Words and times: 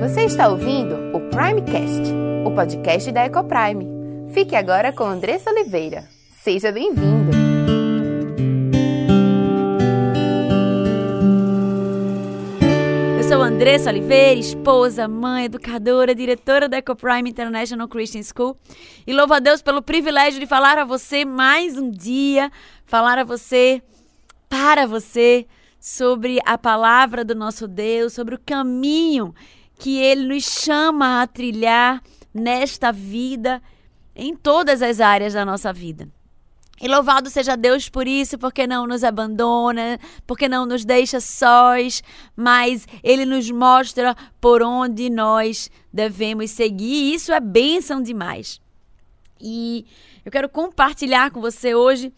Você 0.00 0.24
está 0.24 0.48
ouvindo 0.48 1.14
o 1.14 1.20
Primecast, 1.28 2.10
o 2.46 2.50
podcast 2.54 3.12
da 3.12 3.26
Ecoprime. 3.26 3.86
Fique 4.32 4.56
agora 4.56 4.94
com 4.94 5.04
Andressa 5.04 5.50
Oliveira. 5.50 6.08
Seja 6.42 6.72
bem-vindo! 6.72 7.30
Eu 13.18 13.28
sou 13.28 13.42
Andressa 13.42 13.90
Oliveira, 13.90 14.40
esposa, 14.40 15.06
mãe, 15.06 15.44
educadora, 15.44 16.14
diretora 16.14 16.66
da 16.66 16.78
Ecoprime 16.78 17.28
International 17.28 17.86
Christian 17.86 18.22
School. 18.22 18.56
E 19.06 19.12
louvo 19.12 19.34
a 19.34 19.38
Deus 19.38 19.60
pelo 19.60 19.82
privilégio 19.82 20.40
de 20.40 20.46
falar 20.46 20.78
a 20.78 20.84
você 20.86 21.26
mais 21.26 21.76
um 21.76 21.90
dia, 21.90 22.50
falar 22.86 23.18
a 23.18 23.24
você, 23.24 23.82
para 24.48 24.86
você, 24.86 25.46
sobre 25.78 26.38
a 26.46 26.56
palavra 26.56 27.22
do 27.22 27.34
nosso 27.34 27.68
Deus, 27.68 28.14
sobre 28.14 28.34
o 28.34 28.40
caminho 28.40 29.34
que 29.80 29.98
ele 29.98 30.26
nos 30.26 30.44
chama 30.44 31.22
a 31.22 31.26
trilhar 31.26 32.02
nesta 32.34 32.92
vida, 32.92 33.62
em 34.14 34.36
todas 34.36 34.82
as 34.82 35.00
áreas 35.00 35.32
da 35.32 35.42
nossa 35.42 35.72
vida. 35.72 36.06
E 36.82 36.86
louvado 36.86 37.30
seja 37.30 37.56
Deus 37.56 37.88
por 37.88 38.06
isso, 38.06 38.38
porque 38.38 38.66
não 38.66 38.86
nos 38.86 39.02
abandona, 39.02 39.98
porque 40.26 40.48
não 40.48 40.66
nos 40.66 40.84
deixa 40.84 41.18
sós, 41.18 42.02
mas 42.36 42.86
Ele 43.02 43.26
nos 43.26 43.50
mostra 43.50 44.14
por 44.40 44.62
onde 44.62 45.08
nós 45.10 45.70
devemos 45.92 46.50
seguir. 46.50 46.84
E 46.84 47.14
isso 47.14 47.32
é 47.32 47.40
bênção 47.40 48.02
demais. 48.02 48.60
E 49.40 49.86
eu 50.24 50.30
quero 50.30 50.48
compartilhar 50.48 51.30
com 51.30 51.40
você 51.40 51.74
hoje 51.74 52.12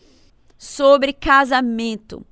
sobre 0.57 1.13
casamento. 1.13 2.25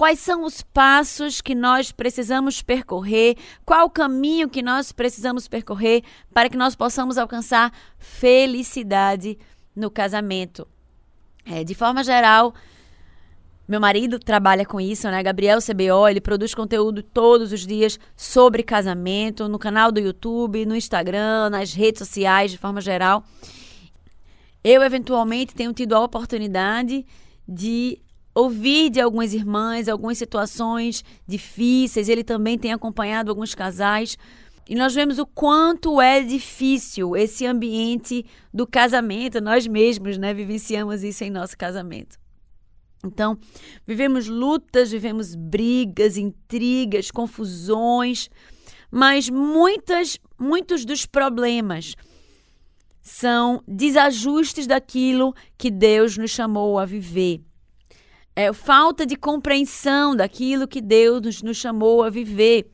Quais 0.00 0.18
são 0.18 0.44
os 0.44 0.62
passos 0.62 1.42
que 1.42 1.54
nós 1.54 1.92
precisamos 1.92 2.62
percorrer? 2.62 3.36
Qual 3.66 3.84
o 3.84 3.90
caminho 3.90 4.48
que 4.48 4.62
nós 4.62 4.92
precisamos 4.92 5.46
percorrer 5.46 6.02
para 6.32 6.48
que 6.48 6.56
nós 6.56 6.74
possamos 6.74 7.18
alcançar 7.18 7.70
felicidade 7.98 9.36
no 9.76 9.90
casamento? 9.90 10.66
É, 11.44 11.62
de 11.62 11.74
forma 11.74 12.02
geral, 12.02 12.54
meu 13.68 13.78
marido 13.78 14.18
trabalha 14.18 14.64
com 14.64 14.80
isso, 14.80 15.06
né? 15.10 15.22
Gabriel 15.22 15.58
CBO, 15.58 16.08
ele 16.08 16.22
produz 16.22 16.54
conteúdo 16.54 17.02
todos 17.02 17.52
os 17.52 17.66
dias 17.66 18.00
sobre 18.16 18.62
casamento, 18.62 19.50
no 19.50 19.58
canal 19.58 19.92
do 19.92 20.00
YouTube, 20.00 20.64
no 20.64 20.74
Instagram, 20.74 21.50
nas 21.50 21.74
redes 21.74 21.98
sociais, 21.98 22.50
de 22.50 22.56
forma 22.56 22.80
geral. 22.80 23.22
Eu, 24.64 24.82
eventualmente, 24.82 25.54
tenho 25.54 25.74
tido 25.74 25.94
a 25.94 26.02
oportunidade 26.02 27.04
de 27.46 28.00
ouvir 28.40 28.90
de 28.90 29.00
algumas 29.00 29.34
irmãs 29.34 29.88
algumas 29.88 30.18
situações 30.18 31.04
difíceis. 31.26 32.08
Ele 32.08 32.24
também 32.24 32.58
tem 32.58 32.72
acompanhado 32.72 33.30
alguns 33.30 33.54
casais. 33.54 34.16
E 34.68 34.74
nós 34.74 34.94
vemos 34.94 35.18
o 35.18 35.26
quanto 35.26 36.00
é 36.00 36.22
difícil 36.22 37.16
esse 37.16 37.44
ambiente 37.44 38.24
do 38.52 38.66
casamento. 38.66 39.40
Nós 39.40 39.66
mesmos, 39.66 40.16
né, 40.16 40.32
vivenciamos 40.32 41.02
isso 41.02 41.24
em 41.24 41.30
nosso 41.30 41.56
casamento. 41.58 42.18
Então, 43.04 43.38
vivemos 43.86 44.28
lutas, 44.28 44.90
vivemos 44.90 45.34
brigas, 45.34 46.16
intrigas, 46.16 47.10
confusões, 47.10 48.28
mas 48.90 49.30
muitas, 49.30 50.18
muitos 50.38 50.84
dos 50.84 51.06
problemas 51.06 51.94
são 53.00 53.62
desajustes 53.66 54.66
daquilo 54.66 55.34
que 55.56 55.70
Deus 55.70 56.18
nos 56.18 56.30
chamou 56.30 56.78
a 56.78 56.84
viver 56.84 57.40
é, 58.34 58.52
falta 58.52 59.04
de 59.04 59.16
compreensão 59.16 60.14
daquilo 60.14 60.68
que 60.68 60.80
Deus 60.80 61.20
nos, 61.20 61.42
nos 61.42 61.56
chamou 61.56 62.02
a 62.02 62.10
viver. 62.10 62.70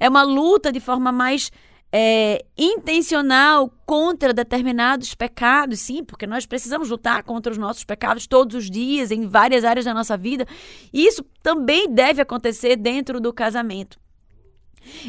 É 0.00 0.08
uma 0.08 0.22
luta 0.22 0.72
de 0.72 0.80
forma 0.80 1.12
mais 1.12 1.50
é, 1.92 2.44
intencional 2.56 3.72
contra 3.86 4.32
determinados 4.32 5.14
pecados, 5.14 5.80
sim, 5.80 6.04
porque 6.04 6.26
nós 6.26 6.46
precisamos 6.46 6.90
lutar 6.90 7.22
contra 7.22 7.52
os 7.52 7.58
nossos 7.58 7.84
pecados 7.84 8.26
todos 8.26 8.56
os 8.56 8.70
dias, 8.70 9.10
em 9.10 9.26
várias 9.26 9.64
áreas 9.64 9.84
da 9.84 9.94
nossa 9.94 10.16
vida. 10.16 10.46
E 10.92 11.06
isso 11.06 11.24
também 11.42 11.92
deve 11.92 12.20
acontecer 12.22 12.76
dentro 12.76 13.20
do 13.20 13.32
casamento. 13.32 13.98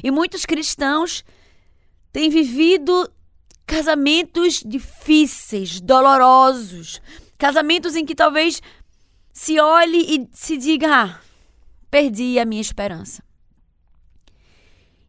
E 0.03 0.09
muitos 0.11 0.45
cristãos 0.45 1.23
têm 2.11 2.29
vivido 2.29 3.09
casamentos 3.65 4.63
difíceis, 4.65 5.81
dolorosos, 5.81 7.01
casamentos 7.37 7.95
em 7.95 8.05
que 8.05 8.15
talvez 8.15 8.61
se 9.37 9.59
olhe 9.59 9.99
e 9.99 10.27
se 10.33 10.57
diga: 10.57 11.03
ah, 11.03 11.19
perdi 11.91 12.39
a 12.39 12.45
minha 12.45 12.59
esperança. 12.59 13.23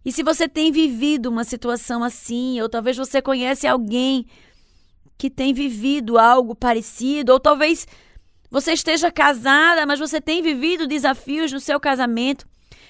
E 0.05 0.12
se 0.12 0.22
você 0.22 0.47
tem 0.47 0.71
vivido 0.71 1.31
uma 1.31 1.44
situação 1.44 2.05
assim, 2.05 2.61
ou 2.61 2.69
talvez 2.69 2.99
você 2.99 3.22
conhece 3.22 3.66
alguém 3.66 4.27
que 5.16 5.31
tem 5.31 5.55
vivido 5.55 6.19
algo 6.19 6.55
parecido, 6.55 7.33
ou 7.33 7.41
talvez 7.41 7.89
você 8.50 8.75
esteja 8.75 9.11
casada, 9.11 9.87
mas 9.87 9.99
você 9.99 10.21
tem 10.21 10.43
vivido 10.43 10.87
desafios 10.87 11.50
no 11.50 11.59
seu 11.59 11.81
casamento, 11.81 12.47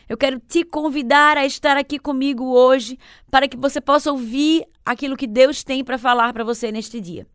eu 0.09 0.17
quero 0.17 0.41
te 0.41 0.65
convidar 0.65 1.37
a 1.39 1.47
estar 1.47 1.77
aqui 1.77 2.01
comigo 2.01 2.47
hoje 2.47 2.99
para 3.31 3.47
que 3.47 3.57
você 3.57 3.81
possa 3.81 4.11
ouvir 4.11 4.67
aquilo 4.85 5.17
que 5.17 5.27
Deus 5.27 5.63
tem 5.63 5.85
para 5.85 5.99
falar 5.99 6.33
para 6.33 6.43
você 6.43 6.73
neste 6.73 7.01
dia. 7.01 7.29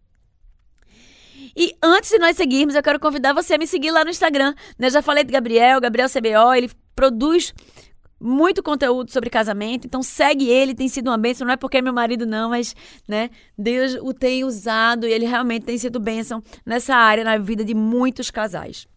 E 1.55 1.75
antes 1.81 2.09
de 2.09 2.17
nós 2.17 2.35
seguirmos, 2.35 2.75
eu 2.75 2.83
quero 2.83 2.99
convidar 2.99 3.33
você 3.33 3.55
a 3.55 3.57
me 3.57 3.67
seguir 3.67 3.91
lá 3.91 4.03
no 4.03 4.09
Instagram. 4.09 4.53
Né? 4.77 4.89
Já 4.89 5.01
falei 5.01 5.23
de 5.23 5.31
Gabriel, 5.31 5.79
Gabriel 5.79 6.09
CBO, 6.09 6.53
ele 6.53 6.69
produz 6.95 7.53
muito 8.19 8.63
conteúdo 8.63 9.11
sobre 9.11 9.29
casamento, 9.29 9.85
então 9.85 10.01
segue 10.01 10.47
ele, 10.47 10.73
tem 10.73 10.87
sido 10.87 11.09
uma 11.09 11.17
bênção, 11.17 11.45
não 11.45 11.53
é 11.53 11.57
porque 11.57 11.77
é 11.77 11.81
meu 11.81 11.91
marido 11.91 12.25
não, 12.25 12.51
mas, 12.51 12.73
né, 13.05 13.29
Deus 13.57 13.95
o 13.95 14.13
tem 14.13 14.45
usado 14.45 15.05
e 15.05 15.11
ele 15.11 15.25
realmente 15.25 15.65
tem 15.65 15.77
sido 15.77 15.99
bênção 15.99 16.41
nessa 16.65 16.95
área, 16.95 17.25
na 17.25 17.37
vida 17.37 17.65
de 17.65 17.73
muitos 17.73 18.31
casais. 18.31 18.87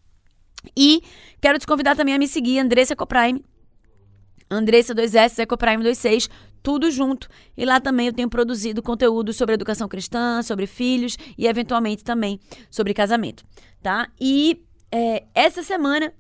E 0.77 1.03
quero 1.41 1.59
te 1.59 1.67
convidar 1.67 1.97
também 1.97 2.15
a 2.15 2.19
me 2.19 2.29
seguir, 2.29 2.61
Andressa 2.61 2.95
Coprime, 2.95 3.45
Andressa 4.49 4.95
2S, 4.95 5.41
Ecoprime 5.41 5.83
26, 5.83 6.31
tudo 6.67 6.91
junto. 6.91 7.29
E 7.57 7.65
lá 7.65 7.79
também 7.79 8.09
eu 8.09 8.13
tenho 8.13 8.29
produzido 8.29 8.83
conteúdo 8.83 9.33
sobre 9.33 9.55
educação 9.55 9.87
cristã, 9.87 10.43
sobre 10.43 10.67
filhos 10.67 11.17
e 11.39 11.47
eventualmente 11.47 12.03
também 12.03 12.41
sobre 12.69 12.93
casamento, 12.93 13.45
tá? 13.81 14.09
E 14.21 14.65
é, 14.91 15.23
essa 15.33 15.63
semana 15.63 16.13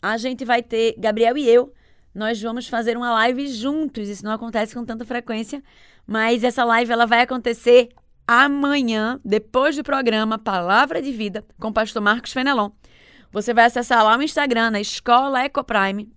a 0.00 0.16
gente 0.16 0.44
vai 0.44 0.62
ter, 0.62 0.94
Gabriel 0.96 1.36
e 1.36 1.50
eu, 1.50 1.74
nós 2.14 2.40
vamos 2.40 2.68
fazer 2.68 2.96
uma 2.96 3.10
live 3.10 3.48
juntos. 3.48 4.08
Isso 4.08 4.24
não 4.24 4.30
acontece 4.30 4.72
com 4.72 4.84
tanta 4.84 5.04
frequência, 5.04 5.60
mas 6.06 6.44
essa 6.44 6.64
live 6.64 6.92
ela 6.92 7.04
vai 7.04 7.22
acontecer 7.22 7.88
amanhã, 8.24 9.18
depois 9.24 9.74
do 9.74 9.82
programa 9.82 10.38
Palavra 10.38 11.02
de 11.02 11.10
Vida, 11.10 11.44
com 11.58 11.70
o 11.70 11.72
pastor 11.72 12.00
Marcos 12.00 12.32
Fenelon. 12.32 12.70
Você 13.32 13.52
vai 13.52 13.64
acessar 13.64 14.04
lá 14.04 14.16
o 14.16 14.22
Instagram, 14.22 14.70
na 14.70 14.80
Escola 14.80 15.44
Ecoprime, 15.44 16.08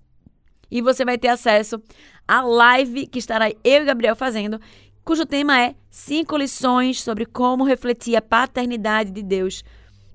e 0.72 0.82
você 0.82 1.04
vai 1.04 1.18
ter 1.18 1.28
acesso 1.28 1.82
à 2.28 2.42
live 2.42 3.06
que 3.06 3.20
estará 3.20 3.50
eu 3.50 3.82
e 3.82 3.86
Gabriel 3.86 4.16
fazendo, 4.16 4.60
cujo 5.04 5.26
tema 5.26 5.60
é 5.60 5.76
cinco 5.90 6.38
lições 6.38 7.02
sobre 7.02 7.26
como 7.26 7.66
refletir 7.66 8.16
a 8.16 8.22
paternidade 8.22 9.12
de 9.12 9.22
Deus 9.22 9.64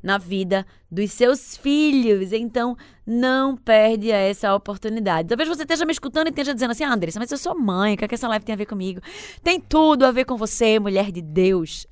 na 0.02 0.18
vida 0.18 0.64
dos 0.90 1.10
seus 1.12 1.56
filhos. 1.56 2.32
Então, 2.32 2.76
não 3.04 3.56
perde 3.56 4.10
essa 4.10 4.54
oportunidade. 4.54 5.28
Talvez 5.28 5.48
você 5.48 5.62
esteja 5.62 5.84
me 5.84 5.92
escutando 5.92 6.28
e 6.28 6.30
esteja 6.30 6.54
dizendo 6.54 6.70
assim, 6.70 6.84
ah, 6.84 6.92
Andressa, 6.92 7.18
mas 7.18 7.30
eu 7.30 7.38
sou 7.38 7.58
mãe, 7.58 7.94
o 7.94 7.96
que, 7.96 8.04
é 8.04 8.08
que 8.08 8.14
essa 8.14 8.28
live 8.28 8.44
tem 8.44 8.52
a 8.52 8.56
ver 8.56 8.66
comigo? 8.66 9.00
Tem 9.42 9.60
tudo 9.60 10.04
a 10.04 10.12
ver 10.12 10.24
com 10.24 10.36
você, 10.36 10.78
mulher 10.78 11.10
de 11.10 11.20
Deus. 11.20 11.86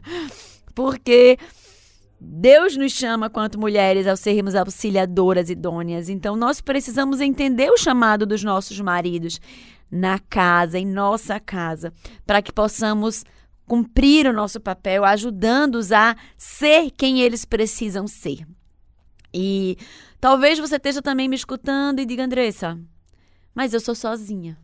Porque 0.74 1.38
Deus 2.20 2.76
nos 2.76 2.92
chama, 2.92 3.28
quanto 3.28 3.58
mulheres, 3.58 4.06
ao 4.06 4.16
sermos 4.16 4.54
auxiliadoras 4.54 5.50
idôneas. 5.50 6.08
Então, 6.08 6.34
nós 6.34 6.60
precisamos 6.60 7.20
entender 7.20 7.70
o 7.70 7.76
chamado 7.76 8.24
dos 8.24 8.42
nossos 8.42 8.80
maridos 8.80 9.40
na 9.90 10.18
casa, 10.18 10.78
em 10.78 10.86
nossa 10.86 11.38
casa, 11.38 11.92
para 12.26 12.40
que 12.40 12.52
possamos 12.52 13.24
cumprir 13.66 14.26
o 14.26 14.32
nosso 14.32 14.60
papel, 14.60 15.04
ajudando-os 15.04 15.92
a 15.92 16.16
ser 16.36 16.90
quem 16.90 17.20
eles 17.20 17.44
precisam 17.44 18.06
ser. 18.06 18.46
E 19.32 19.76
talvez 20.20 20.58
você 20.58 20.76
esteja 20.76 21.02
também 21.02 21.28
me 21.28 21.36
escutando 21.36 22.00
e 22.00 22.06
diga, 22.06 22.24
Andressa, 22.24 22.78
mas 23.54 23.74
eu 23.74 23.80
sou 23.80 23.94
sozinha. 23.94 24.56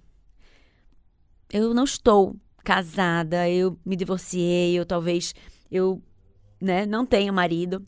Eu 1.52 1.74
não 1.74 1.84
estou 1.84 2.36
casada, 2.64 3.48
eu 3.48 3.78
me 3.84 3.96
divorciei, 3.96 4.78
eu 4.78 4.86
talvez 4.86 5.34
eu 5.70 6.00
né? 6.62 6.86
Não 6.86 7.04
tenho 7.04 7.34
marido. 7.34 7.84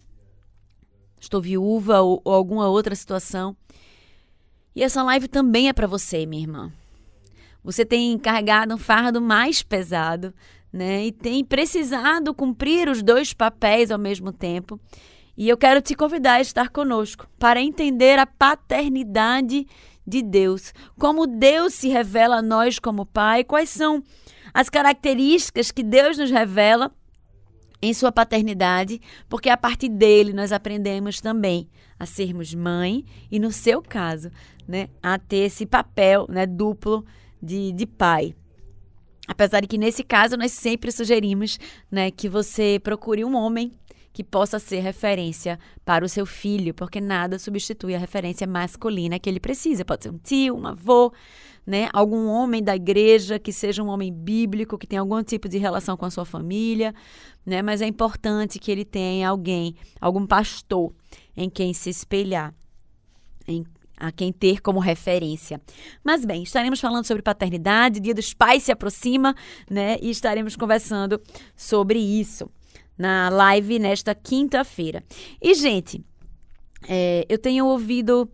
Estou 1.20 1.40
viúva 1.40 2.00
ou, 2.00 2.20
ou 2.24 2.34
alguma 2.34 2.68
outra 2.68 2.94
situação. 2.94 3.56
E 4.74 4.82
essa 4.82 5.02
live 5.04 5.28
também 5.28 5.68
é 5.68 5.72
para 5.72 5.86
você, 5.86 6.26
minha 6.26 6.42
irmã. 6.42 6.72
Você 7.62 7.84
tem 7.84 8.18
carregado 8.18 8.74
um 8.74 8.78
fardo 8.78 9.20
mais 9.20 9.62
pesado, 9.62 10.34
né? 10.72 11.06
E 11.06 11.12
tem 11.12 11.44
precisado 11.44 12.34
cumprir 12.34 12.88
os 12.88 13.02
dois 13.02 13.32
papéis 13.32 13.90
ao 13.90 13.98
mesmo 13.98 14.32
tempo. 14.32 14.78
E 15.36 15.48
eu 15.48 15.56
quero 15.56 15.80
te 15.80 15.94
convidar 15.94 16.34
a 16.34 16.40
estar 16.40 16.68
conosco 16.68 17.28
para 17.38 17.62
entender 17.62 18.18
a 18.18 18.26
paternidade 18.26 19.66
de 20.06 20.20
Deus, 20.20 20.74
como 20.98 21.26
Deus 21.26 21.72
se 21.74 21.88
revela 21.88 22.36
a 22.36 22.42
nós 22.42 22.78
como 22.78 23.06
Pai, 23.06 23.42
quais 23.42 23.70
são 23.70 24.02
as 24.52 24.68
características 24.68 25.70
que 25.70 25.82
Deus 25.82 26.18
nos 26.18 26.30
revela 26.30 26.92
em 27.84 27.94
sua 27.94 28.10
paternidade, 28.10 29.00
porque 29.28 29.48
a 29.48 29.56
partir 29.56 29.88
dele 29.88 30.32
nós 30.32 30.52
aprendemos 30.52 31.20
também 31.20 31.68
a 31.98 32.06
sermos 32.06 32.54
mãe 32.54 33.04
e, 33.30 33.38
no 33.38 33.52
seu 33.52 33.82
caso, 33.82 34.30
né, 34.66 34.88
a 35.02 35.18
ter 35.18 35.44
esse 35.44 35.66
papel 35.66 36.26
né, 36.28 36.46
duplo 36.46 37.04
de, 37.42 37.72
de 37.72 37.86
pai. 37.86 38.34
Apesar 39.26 39.60
de 39.60 39.66
que 39.66 39.78
nesse 39.78 40.02
caso 40.02 40.36
nós 40.36 40.52
sempre 40.52 40.90
sugerimos 40.90 41.58
né, 41.90 42.10
que 42.10 42.28
você 42.28 42.80
procure 42.82 43.24
um 43.24 43.34
homem 43.34 43.72
que 44.12 44.22
possa 44.22 44.58
ser 44.58 44.78
referência 44.78 45.58
para 45.84 46.04
o 46.04 46.08
seu 46.08 46.24
filho, 46.24 46.72
porque 46.72 47.00
nada 47.00 47.38
substitui 47.38 47.94
a 47.94 47.98
referência 47.98 48.46
masculina 48.46 49.18
que 49.18 49.28
ele 49.28 49.40
precisa. 49.40 49.84
Pode 49.84 50.04
ser 50.04 50.10
um 50.10 50.18
tio, 50.18 50.56
um 50.56 50.66
avô, 50.66 51.12
né? 51.66 51.88
Algum 51.92 52.26
homem 52.28 52.62
da 52.62 52.76
igreja 52.76 53.38
que 53.38 53.52
seja 53.52 53.82
um 53.82 53.88
homem 53.88 54.12
bíblico, 54.12 54.78
que 54.78 54.86
tenha 54.86 55.00
algum 55.00 55.22
tipo 55.22 55.48
de 55.48 55.58
relação 55.58 55.96
com 55.96 56.04
a 56.04 56.10
sua 56.10 56.24
família, 56.24 56.94
né? 57.44 57.62
Mas 57.62 57.80
é 57.80 57.86
importante 57.86 58.58
que 58.58 58.70
ele 58.70 58.84
tenha 58.84 59.28
alguém, 59.28 59.74
algum 60.00 60.26
pastor 60.26 60.92
em 61.36 61.48
quem 61.48 61.72
se 61.72 61.90
espelhar, 61.90 62.54
em 63.46 63.64
a 63.96 64.10
quem 64.10 64.32
ter 64.32 64.60
como 64.60 64.80
referência. 64.80 65.60
Mas 66.02 66.24
bem, 66.24 66.42
estaremos 66.42 66.80
falando 66.80 67.04
sobre 67.04 67.22
paternidade, 67.22 68.00
Dia 68.00 68.12
dos 68.12 68.34
Pais 68.34 68.64
se 68.64 68.72
aproxima, 68.72 69.34
né? 69.70 69.96
E 70.02 70.10
estaremos 70.10 70.56
conversando 70.56 71.20
sobre 71.56 71.98
isso 71.98 72.50
na 72.98 73.28
live 73.28 73.78
nesta 73.78 74.14
quinta-feira. 74.14 75.02
E, 75.40 75.54
gente, 75.54 76.04
é, 76.88 77.24
eu 77.28 77.38
tenho 77.38 77.66
ouvido 77.66 78.28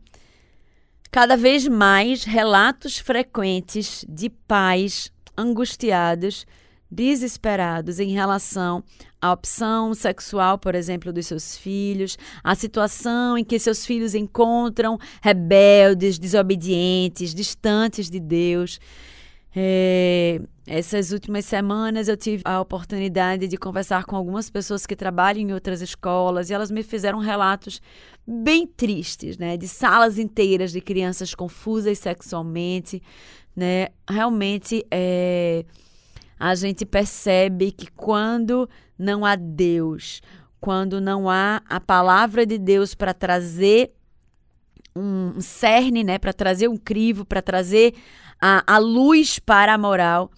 cada 1.11 1.37
vez 1.37 1.67
mais 1.67 2.25
relatos 2.25 2.99
frequentes 2.99 4.05
de 4.09 4.31
pais 4.31 5.13
angustiados, 5.37 6.47
desesperados 6.91 7.99
em 7.99 8.13
relação 8.13 8.83
à 9.21 9.33
opção 9.33 9.95
sexual, 9.95 10.59
por 10.59 10.75
exemplo, 10.75 11.13
dos 11.13 11.27
seus 11.27 11.57
filhos, 11.57 12.17
a 12.43 12.55
situação 12.55 13.39
em 13.39 13.45
que 13.45 13.59
seus 13.59 13.87
filhos 13.87 14.15
encontram 14.15 14.99
rebeldes, 15.23 16.19
desobedientes, 16.19 17.35
distantes 17.35 18.11
de 18.11 18.21
Deus. 18.21 18.81
É, 19.55 20.41
essas 20.65 21.11
últimas 21.11 21.45
semanas 21.45 22.07
eu 22.07 22.17
tive 22.17 22.43
a 22.45 22.61
oportunidade 22.61 23.49
de 23.49 23.57
conversar 23.57 24.05
com 24.05 24.15
algumas 24.15 24.49
pessoas 24.49 24.87
que 24.87 24.95
trabalham 24.95 25.43
em 25.43 25.53
outras 25.53 25.81
escolas 25.81 26.51
e 26.51 26.55
elas 26.55 26.71
me 26.71 26.85
fizeram 26.85 27.19
relatos 27.19 27.83
bem 28.31 28.65
tristes, 28.67 29.37
né, 29.37 29.57
de 29.57 29.67
salas 29.67 30.17
inteiras 30.17 30.71
de 30.71 30.81
crianças 30.81 31.35
confusas 31.35 31.99
sexualmente, 31.99 33.03
né? 33.57 33.89
Realmente 34.09 34.87
é, 34.91 35.65
a 36.39 36.55
gente 36.55 36.87
percebe 36.87 37.73
que 37.73 37.91
quando 37.91 38.71
não 38.97 39.25
há 39.25 39.35
Deus, 39.35 40.21
quando 40.61 41.01
não 41.01 41.29
há 41.29 41.61
a 41.69 41.81
palavra 41.81 42.47
de 42.47 42.57
Deus 42.57 42.95
para 42.95 43.13
trazer 43.13 43.93
um 44.95 45.41
cerne, 45.41 46.05
né, 46.05 46.19
para 46.19 46.33
trazer 46.33 46.69
um 46.69 46.77
crivo, 46.77 47.25
para 47.25 47.43
trazer 47.43 47.95
a, 48.41 48.63
a 48.67 48.79
luz 48.79 49.39
para 49.39 49.75
a 49.75 49.79
moral, 49.79 50.31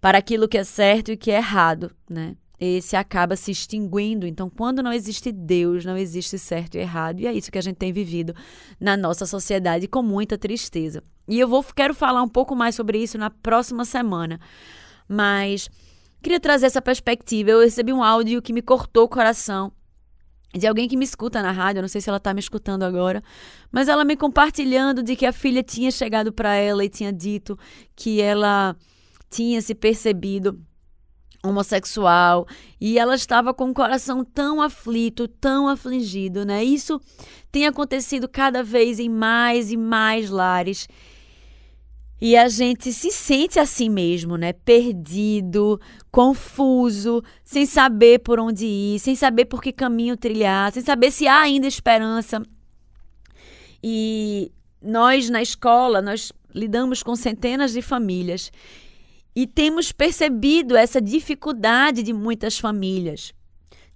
para 0.00 0.18
aquilo 0.18 0.48
que 0.48 0.58
é 0.58 0.64
certo 0.64 1.12
e 1.12 1.16
que 1.16 1.30
é 1.30 1.36
errado, 1.36 1.90
né? 2.08 2.36
Esse 2.64 2.94
acaba 2.94 3.34
se 3.34 3.50
extinguindo. 3.50 4.24
Então, 4.24 4.48
quando 4.48 4.84
não 4.84 4.92
existe 4.92 5.32
Deus, 5.32 5.84
não 5.84 5.96
existe 5.96 6.38
certo 6.38 6.76
e 6.76 6.78
errado. 6.78 7.18
E 7.18 7.26
é 7.26 7.32
isso 7.32 7.50
que 7.50 7.58
a 7.58 7.62
gente 7.62 7.74
tem 7.74 7.92
vivido 7.92 8.32
na 8.78 8.96
nossa 8.96 9.26
sociedade 9.26 9.88
com 9.88 10.00
muita 10.00 10.38
tristeza. 10.38 11.02
E 11.26 11.40
eu 11.40 11.48
vou 11.48 11.64
quero 11.74 11.92
falar 11.92 12.22
um 12.22 12.28
pouco 12.28 12.54
mais 12.54 12.76
sobre 12.76 13.02
isso 13.02 13.18
na 13.18 13.30
próxima 13.30 13.84
semana. 13.84 14.38
Mas 15.08 15.68
queria 16.22 16.38
trazer 16.38 16.66
essa 16.66 16.80
perspectiva. 16.80 17.50
Eu 17.50 17.62
recebi 17.62 17.92
um 17.92 18.00
áudio 18.00 18.40
que 18.40 18.52
me 18.52 18.62
cortou 18.62 19.06
o 19.06 19.08
coração 19.08 19.72
de 20.54 20.64
alguém 20.64 20.86
que 20.86 20.96
me 20.96 21.04
escuta 21.04 21.42
na 21.42 21.50
rádio, 21.50 21.78
eu 21.78 21.82
não 21.82 21.88
sei 21.88 22.00
se 22.00 22.10
ela 22.10 22.18
está 22.18 22.34
me 22.34 22.40
escutando 22.40 22.82
agora, 22.82 23.24
mas 23.72 23.88
ela 23.88 24.04
me 24.04 24.14
compartilhando 24.14 25.02
de 25.02 25.16
que 25.16 25.24
a 25.24 25.32
filha 25.32 25.62
tinha 25.62 25.90
chegado 25.90 26.30
para 26.30 26.54
ela 26.54 26.84
e 26.84 26.90
tinha 26.90 27.10
dito 27.10 27.58
que 27.96 28.20
ela 28.20 28.76
tinha 29.30 29.62
se 29.62 29.74
percebido 29.74 30.62
homossexual 31.42 32.46
e 32.80 32.98
ela 32.98 33.14
estava 33.14 33.52
com 33.52 33.70
o 33.70 33.74
coração 33.74 34.24
tão 34.24 34.62
aflito, 34.62 35.26
tão 35.26 35.68
afligido, 35.68 36.44
né? 36.44 36.62
Isso 36.62 37.00
tem 37.50 37.66
acontecido 37.66 38.28
cada 38.28 38.62
vez 38.62 38.98
em 38.98 39.08
mais 39.08 39.72
e 39.72 39.76
mais 39.76 40.30
lares. 40.30 40.88
E 42.20 42.36
a 42.36 42.48
gente 42.48 42.92
se 42.92 43.10
sente 43.10 43.58
assim 43.58 43.88
mesmo, 43.88 44.36
né? 44.36 44.52
Perdido, 44.52 45.80
confuso, 46.08 47.20
sem 47.42 47.66
saber 47.66 48.20
por 48.20 48.38
onde 48.38 48.64
ir, 48.64 49.00
sem 49.00 49.16
saber 49.16 49.46
por 49.46 49.60
que 49.60 49.72
caminho 49.72 50.16
trilhar, 50.16 50.70
sem 50.70 50.84
saber 50.84 51.10
se 51.10 51.26
há 51.26 51.40
ainda 51.40 51.66
esperança. 51.66 52.40
E 53.82 54.52
nós 54.80 55.28
na 55.28 55.42
escola, 55.42 56.00
nós 56.00 56.32
lidamos 56.54 57.02
com 57.02 57.16
centenas 57.16 57.72
de 57.72 57.82
famílias 57.82 58.52
e 59.34 59.46
temos 59.46 59.92
percebido 59.92 60.76
essa 60.76 61.00
dificuldade 61.00 62.02
de 62.02 62.12
muitas 62.12 62.58
famílias 62.58 63.32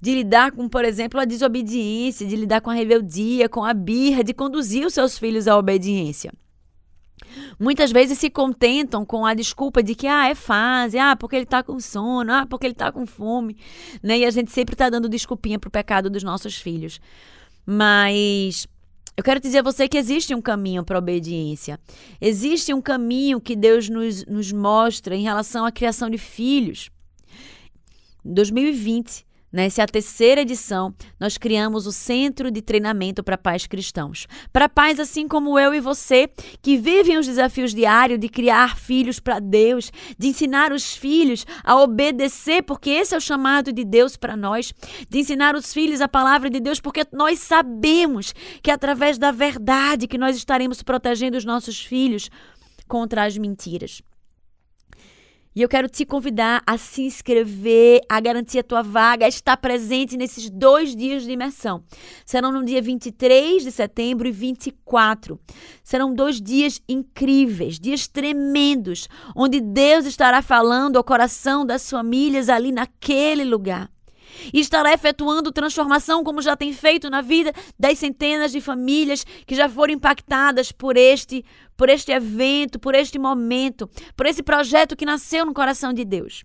de 0.00 0.14
lidar 0.14 0.52
com, 0.52 0.68
por 0.68 0.84
exemplo, 0.84 1.18
a 1.18 1.24
desobediência, 1.24 2.26
de 2.26 2.36
lidar 2.36 2.60
com 2.60 2.70
a 2.70 2.74
rebeldia, 2.74 3.48
com 3.48 3.64
a 3.64 3.72
birra, 3.72 4.22
de 4.22 4.34
conduzir 4.34 4.86
os 4.86 4.94
seus 4.94 5.18
filhos 5.18 5.48
à 5.48 5.56
obediência. 5.56 6.32
Muitas 7.58 7.90
vezes 7.90 8.18
se 8.18 8.28
contentam 8.28 9.04
com 9.04 9.24
a 9.24 9.34
desculpa 9.34 9.82
de 9.82 9.94
que 9.94 10.06
ah, 10.06 10.28
é 10.28 10.34
fase, 10.34 10.98
ah, 10.98 11.16
porque 11.16 11.36
ele 11.36 11.44
está 11.44 11.62
com 11.62 11.80
sono, 11.80 12.32
ah, 12.32 12.46
porque 12.48 12.66
ele 12.66 12.74
está 12.74 12.92
com 12.92 13.06
fome, 13.06 13.56
né? 14.02 14.18
E 14.18 14.24
a 14.24 14.30
gente 14.30 14.52
sempre 14.52 14.74
está 14.74 14.90
dando 14.90 15.08
desculpinha 15.08 15.58
pro 15.58 15.70
pecado 15.70 16.10
dos 16.10 16.22
nossos 16.22 16.56
filhos. 16.56 17.00
Mas 17.64 18.68
eu 19.16 19.24
quero 19.24 19.40
dizer 19.40 19.58
a 19.58 19.62
você 19.62 19.88
que 19.88 19.96
existe 19.96 20.34
um 20.34 20.42
caminho 20.42 20.84
para 20.84 20.98
obediência. 20.98 21.80
Existe 22.20 22.72
um 22.72 22.82
caminho 22.82 23.40
que 23.40 23.56
Deus 23.56 23.88
nos, 23.88 24.24
nos 24.26 24.52
mostra 24.52 25.16
em 25.16 25.22
relação 25.22 25.64
à 25.64 25.72
criação 25.72 26.08
de 26.10 26.18
filhos. 26.18 26.90
2020 28.24 29.25
Nessa 29.56 29.80
é 29.80 29.86
terceira 29.86 30.42
edição, 30.42 30.94
nós 31.18 31.38
criamos 31.38 31.86
o 31.86 31.92
Centro 31.92 32.50
de 32.50 32.60
Treinamento 32.60 33.24
para 33.24 33.38
Pais 33.38 33.66
Cristãos. 33.66 34.26
Para 34.52 34.68
pais 34.68 35.00
assim 35.00 35.26
como 35.26 35.58
eu 35.58 35.72
e 35.72 35.80
você, 35.80 36.28
que 36.60 36.76
vivem 36.76 37.16
os 37.16 37.24
desafios 37.24 37.72
diários 37.72 38.20
de 38.20 38.28
criar 38.28 38.76
filhos 38.76 39.18
para 39.18 39.38
Deus, 39.38 39.90
de 40.18 40.28
ensinar 40.28 40.72
os 40.72 40.94
filhos 40.94 41.46
a 41.64 41.74
obedecer, 41.74 42.64
porque 42.64 42.90
esse 42.90 43.14
é 43.14 43.16
o 43.16 43.20
chamado 43.20 43.72
de 43.72 43.82
Deus 43.82 44.14
para 44.14 44.36
nós, 44.36 44.74
de 45.08 45.20
ensinar 45.20 45.56
os 45.56 45.72
filhos 45.72 46.02
a 46.02 46.06
palavra 46.06 46.50
de 46.50 46.60
Deus, 46.60 46.78
porque 46.78 47.06
nós 47.10 47.38
sabemos 47.38 48.34
que 48.62 48.70
é 48.70 48.74
através 48.74 49.16
da 49.16 49.30
verdade 49.30 50.06
que 50.06 50.18
nós 50.18 50.36
estaremos 50.36 50.82
protegendo 50.82 51.38
os 51.38 51.46
nossos 51.46 51.80
filhos 51.80 52.28
contra 52.86 53.24
as 53.24 53.38
mentiras. 53.38 54.02
E 55.56 55.62
eu 55.62 55.70
quero 55.70 55.88
te 55.88 56.04
convidar 56.04 56.62
a 56.66 56.76
se 56.76 57.00
inscrever, 57.00 58.02
a 58.10 58.20
garantir 58.20 58.58
a 58.58 58.62
tua 58.62 58.82
vaga, 58.82 59.24
a 59.24 59.28
estar 59.28 59.56
presente 59.56 60.14
nesses 60.14 60.50
dois 60.50 60.94
dias 60.94 61.22
de 61.22 61.30
imersão. 61.30 61.82
Serão 62.26 62.52
no 62.52 62.62
dia 62.62 62.82
23 62.82 63.62
de 63.62 63.72
setembro 63.72 64.28
e 64.28 64.32
24. 64.32 65.40
Serão 65.82 66.14
dois 66.14 66.42
dias 66.42 66.78
incríveis, 66.86 67.80
dias 67.80 68.06
tremendos, 68.06 69.08
onde 69.34 69.58
Deus 69.58 70.04
estará 70.04 70.42
falando 70.42 70.98
ao 70.98 71.04
coração 71.04 71.64
das 71.64 71.88
famílias 71.88 72.50
ali 72.50 72.70
naquele 72.70 73.42
lugar 73.42 73.90
e 74.52 74.60
estará 74.60 74.92
efetuando 74.92 75.52
transformação 75.52 76.22
como 76.22 76.42
já 76.42 76.56
tem 76.56 76.72
feito 76.72 77.08
na 77.10 77.20
vida 77.20 77.52
das 77.78 77.98
centenas 77.98 78.52
de 78.52 78.60
famílias 78.60 79.24
que 79.46 79.54
já 79.54 79.68
foram 79.68 79.94
impactadas 79.94 80.72
por 80.72 80.96
este 80.96 81.44
por 81.76 81.88
este 81.88 82.12
evento, 82.12 82.78
por 82.78 82.94
este 82.94 83.18
momento, 83.18 83.88
por 84.16 84.26
esse 84.26 84.42
projeto 84.42 84.96
que 84.96 85.06
nasceu 85.06 85.44
no 85.44 85.54
coração 85.54 85.92
de 85.92 86.04
Deus. 86.04 86.44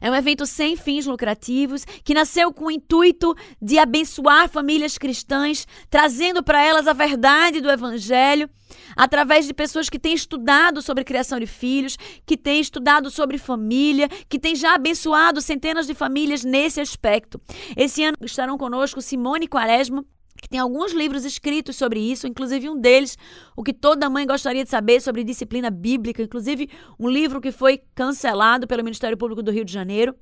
É 0.00 0.10
um 0.10 0.14
evento 0.14 0.44
sem 0.46 0.76
fins 0.76 1.06
lucrativos 1.06 1.84
que 2.04 2.14
nasceu 2.14 2.52
com 2.52 2.66
o 2.66 2.70
intuito 2.70 3.34
de 3.60 3.78
abençoar 3.78 4.48
famílias 4.48 4.98
cristãs, 4.98 5.66
trazendo 5.88 6.42
para 6.42 6.62
elas 6.62 6.86
a 6.86 6.92
verdade 6.92 7.60
do 7.60 7.70
Evangelho, 7.70 8.48
através 8.94 9.46
de 9.46 9.54
pessoas 9.54 9.88
que 9.88 9.98
têm 9.98 10.14
estudado 10.14 10.82
sobre 10.82 11.04
criação 11.04 11.38
de 11.38 11.46
filhos, 11.46 11.96
que 12.26 12.36
têm 12.36 12.60
estudado 12.60 13.10
sobre 13.10 13.38
família, 13.38 14.08
que 14.28 14.38
têm 14.38 14.54
já 14.54 14.74
abençoado 14.74 15.40
centenas 15.40 15.86
de 15.86 15.94
famílias 15.94 16.44
nesse 16.44 16.80
aspecto. 16.80 17.40
Esse 17.76 18.04
ano 18.04 18.16
estarão 18.22 18.58
conosco 18.58 19.00
Simone 19.00 19.48
Quaresma 19.48 20.04
que 20.42 20.48
tem 20.48 20.60
alguns 20.60 20.92
livros 20.92 21.24
escritos 21.24 21.76
sobre 21.76 22.00
isso, 22.00 22.26
inclusive 22.26 22.68
um 22.68 22.78
deles, 22.78 23.16
o 23.56 23.62
que 23.62 23.72
toda 23.72 24.10
mãe 24.10 24.26
gostaria 24.26 24.64
de 24.64 24.70
saber 24.70 25.00
sobre 25.00 25.24
disciplina 25.24 25.70
bíblica, 25.70 26.22
inclusive 26.22 26.68
um 26.98 27.08
livro 27.08 27.40
que 27.40 27.50
foi 27.50 27.80
cancelado 27.94 28.66
pelo 28.66 28.84
Ministério 28.84 29.16
Público 29.16 29.42
do 29.42 29.50
Rio 29.50 29.64
de 29.64 29.72
Janeiro. 29.72 30.14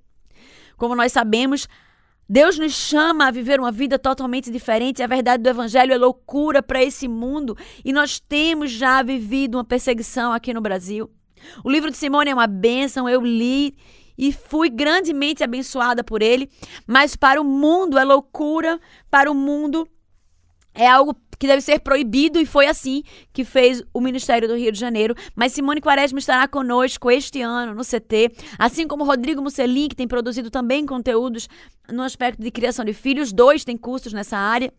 Como 0.76 0.94
nós 0.94 1.12
sabemos, 1.12 1.68
Deus 2.28 2.58
nos 2.58 2.72
chama 2.72 3.26
a 3.26 3.30
viver 3.30 3.60
uma 3.60 3.70
vida 3.70 3.98
totalmente 3.98 4.50
diferente. 4.50 5.02
A 5.02 5.06
verdade 5.06 5.42
do 5.42 5.48
Evangelho 5.48 5.92
é 5.92 5.98
loucura 5.98 6.62
para 6.62 6.82
esse 6.82 7.06
mundo 7.06 7.56
e 7.84 7.92
nós 7.92 8.18
temos 8.18 8.70
já 8.70 9.02
vivido 9.02 9.56
uma 9.56 9.64
perseguição 9.64 10.32
aqui 10.32 10.54
no 10.54 10.60
Brasil. 10.60 11.10
O 11.62 11.70
livro 11.70 11.90
de 11.90 11.96
Simone 11.96 12.30
é 12.30 12.34
uma 12.34 12.46
bênção, 12.46 13.08
eu 13.08 13.20
li 13.20 13.76
e 14.16 14.32
fui 14.32 14.70
grandemente 14.70 15.42
abençoada 15.42 16.02
por 16.02 16.22
ele, 16.22 16.48
mas 16.86 17.16
para 17.16 17.40
o 17.40 17.44
mundo 17.44 17.98
é 17.98 18.04
loucura, 18.04 18.80
para 19.10 19.30
o 19.30 19.34
mundo 19.34 19.86
é 20.74 20.88
algo 20.88 21.16
que 21.38 21.46
deve 21.46 21.60
ser 21.60 21.80
proibido 21.80 22.40
e 22.40 22.46
foi 22.46 22.66
assim 22.66 23.02
que 23.32 23.44
fez 23.44 23.82
o 23.92 24.00
Ministério 24.00 24.48
do 24.48 24.56
Rio 24.56 24.72
de 24.72 24.78
Janeiro. 24.78 25.14
Mas 25.34 25.52
Simone 25.52 25.80
Quaresma 25.80 26.18
estará 26.18 26.46
conosco 26.48 27.10
este 27.10 27.40
ano 27.42 27.74
no 27.74 27.84
CT, 27.84 28.32
assim 28.58 28.86
como 28.86 29.04
Rodrigo 29.04 29.42
Musselin, 29.42 29.88
que 29.88 29.96
tem 29.96 30.08
produzido 30.08 30.50
também 30.50 30.86
conteúdos 30.86 31.48
no 31.90 32.02
aspecto 32.02 32.42
de 32.42 32.50
criação 32.50 32.84
de 32.84 32.92
filhos. 32.92 33.32
Dois 33.32 33.64
têm 33.64 33.76
cursos 33.76 34.12
nessa 34.12 34.36
área. 34.36 34.72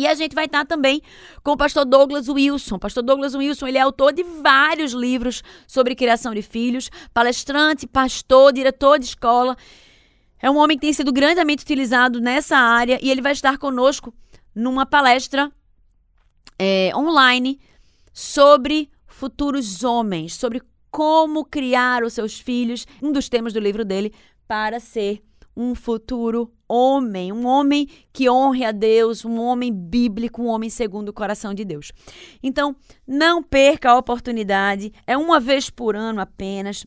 E 0.00 0.06
a 0.06 0.14
gente 0.14 0.32
vai 0.32 0.44
estar 0.44 0.64
também 0.64 1.02
com 1.42 1.50
o 1.50 1.56
pastor 1.56 1.84
Douglas 1.84 2.28
Wilson. 2.28 2.76
O 2.76 2.78
pastor 2.78 3.02
Douglas 3.02 3.34
Wilson, 3.34 3.66
ele 3.66 3.78
é 3.78 3.80
autor 3.80 4.12
de 4.12 4.22
vários 4.22 4.92
livros 4.92 5.42
sobre 5.66 5.96
criação 5.96 6.32
de 6.32 6.40
filhos, 6.40 6.88
palestrante, 7.12 7.84
pastor, 7.84 8.52
diretor 8.52 9.00
de 9.00 9.06
escola. 9.06 9.56
É 10.40 10.48
um 10.48 10.56
homem 10.56 10.76
que 10.76 10.82
tem 10.82 10.92
sido 10.92 11.12
grandemente 11.12 11.64
utilizado 11.64 12.20
nessa 12.20 12.56
área 12.56 12.96
e 13.02 13.10
ele 13.10 13.20
vai 13.20 13.32
estar 13.32 13.58
conosco 13.58 14.14
numa 14.58 14.84
palestra 14.84 15.52
é, 16.58 16.90
online 16.94 17.60
sobre 18.12 18.90
futuros 19.06 19.84
homens, 19.84 20.34
sobre 20.34 20.60
como 20.90 21.44
criar 21.44 22.02
os 22.02 22.14
seus 22.14 22.40
filhos, 22.40 22.84
um 23.00 23.12
dos 23.12 23.28
temas 23.28 23.52
do 23.52 23.60
livro 23.60 23.84
dele, 23.84 24.12
para 24.48 24.80
ser 24.80 25.22
um 25.56 25.74
futuro 25.74 26.52
homem, 26.68 27.32
um 27.32 27.46
homem 27.46 27.88
que 28.12 28.28
honre 28.28 28.64
a 28.64 28.72
Deus, 28.72 29.24
um 29.24 29.40
homem 29.40 29.72
bíblico, 29.72 30.42
um 30.42 30.46
homem 30.46 30.68
segundo 30.68 31.10
o 31.10 31.12
coração 31.12 31.54
de 31.54 31.64
Deus. 31.64 31.92
Então, 32.42 32.74
não 33.06 33.42
perca 33.42 33.90
a 33.90 33.96
oportunidade, 33.96 34.92
é 35.06 35.16
uma 35.16 35.38
vez 35.38 35.70
por 35.70 35.94
ano 35.94 36.20
apenas. 36.20 36.84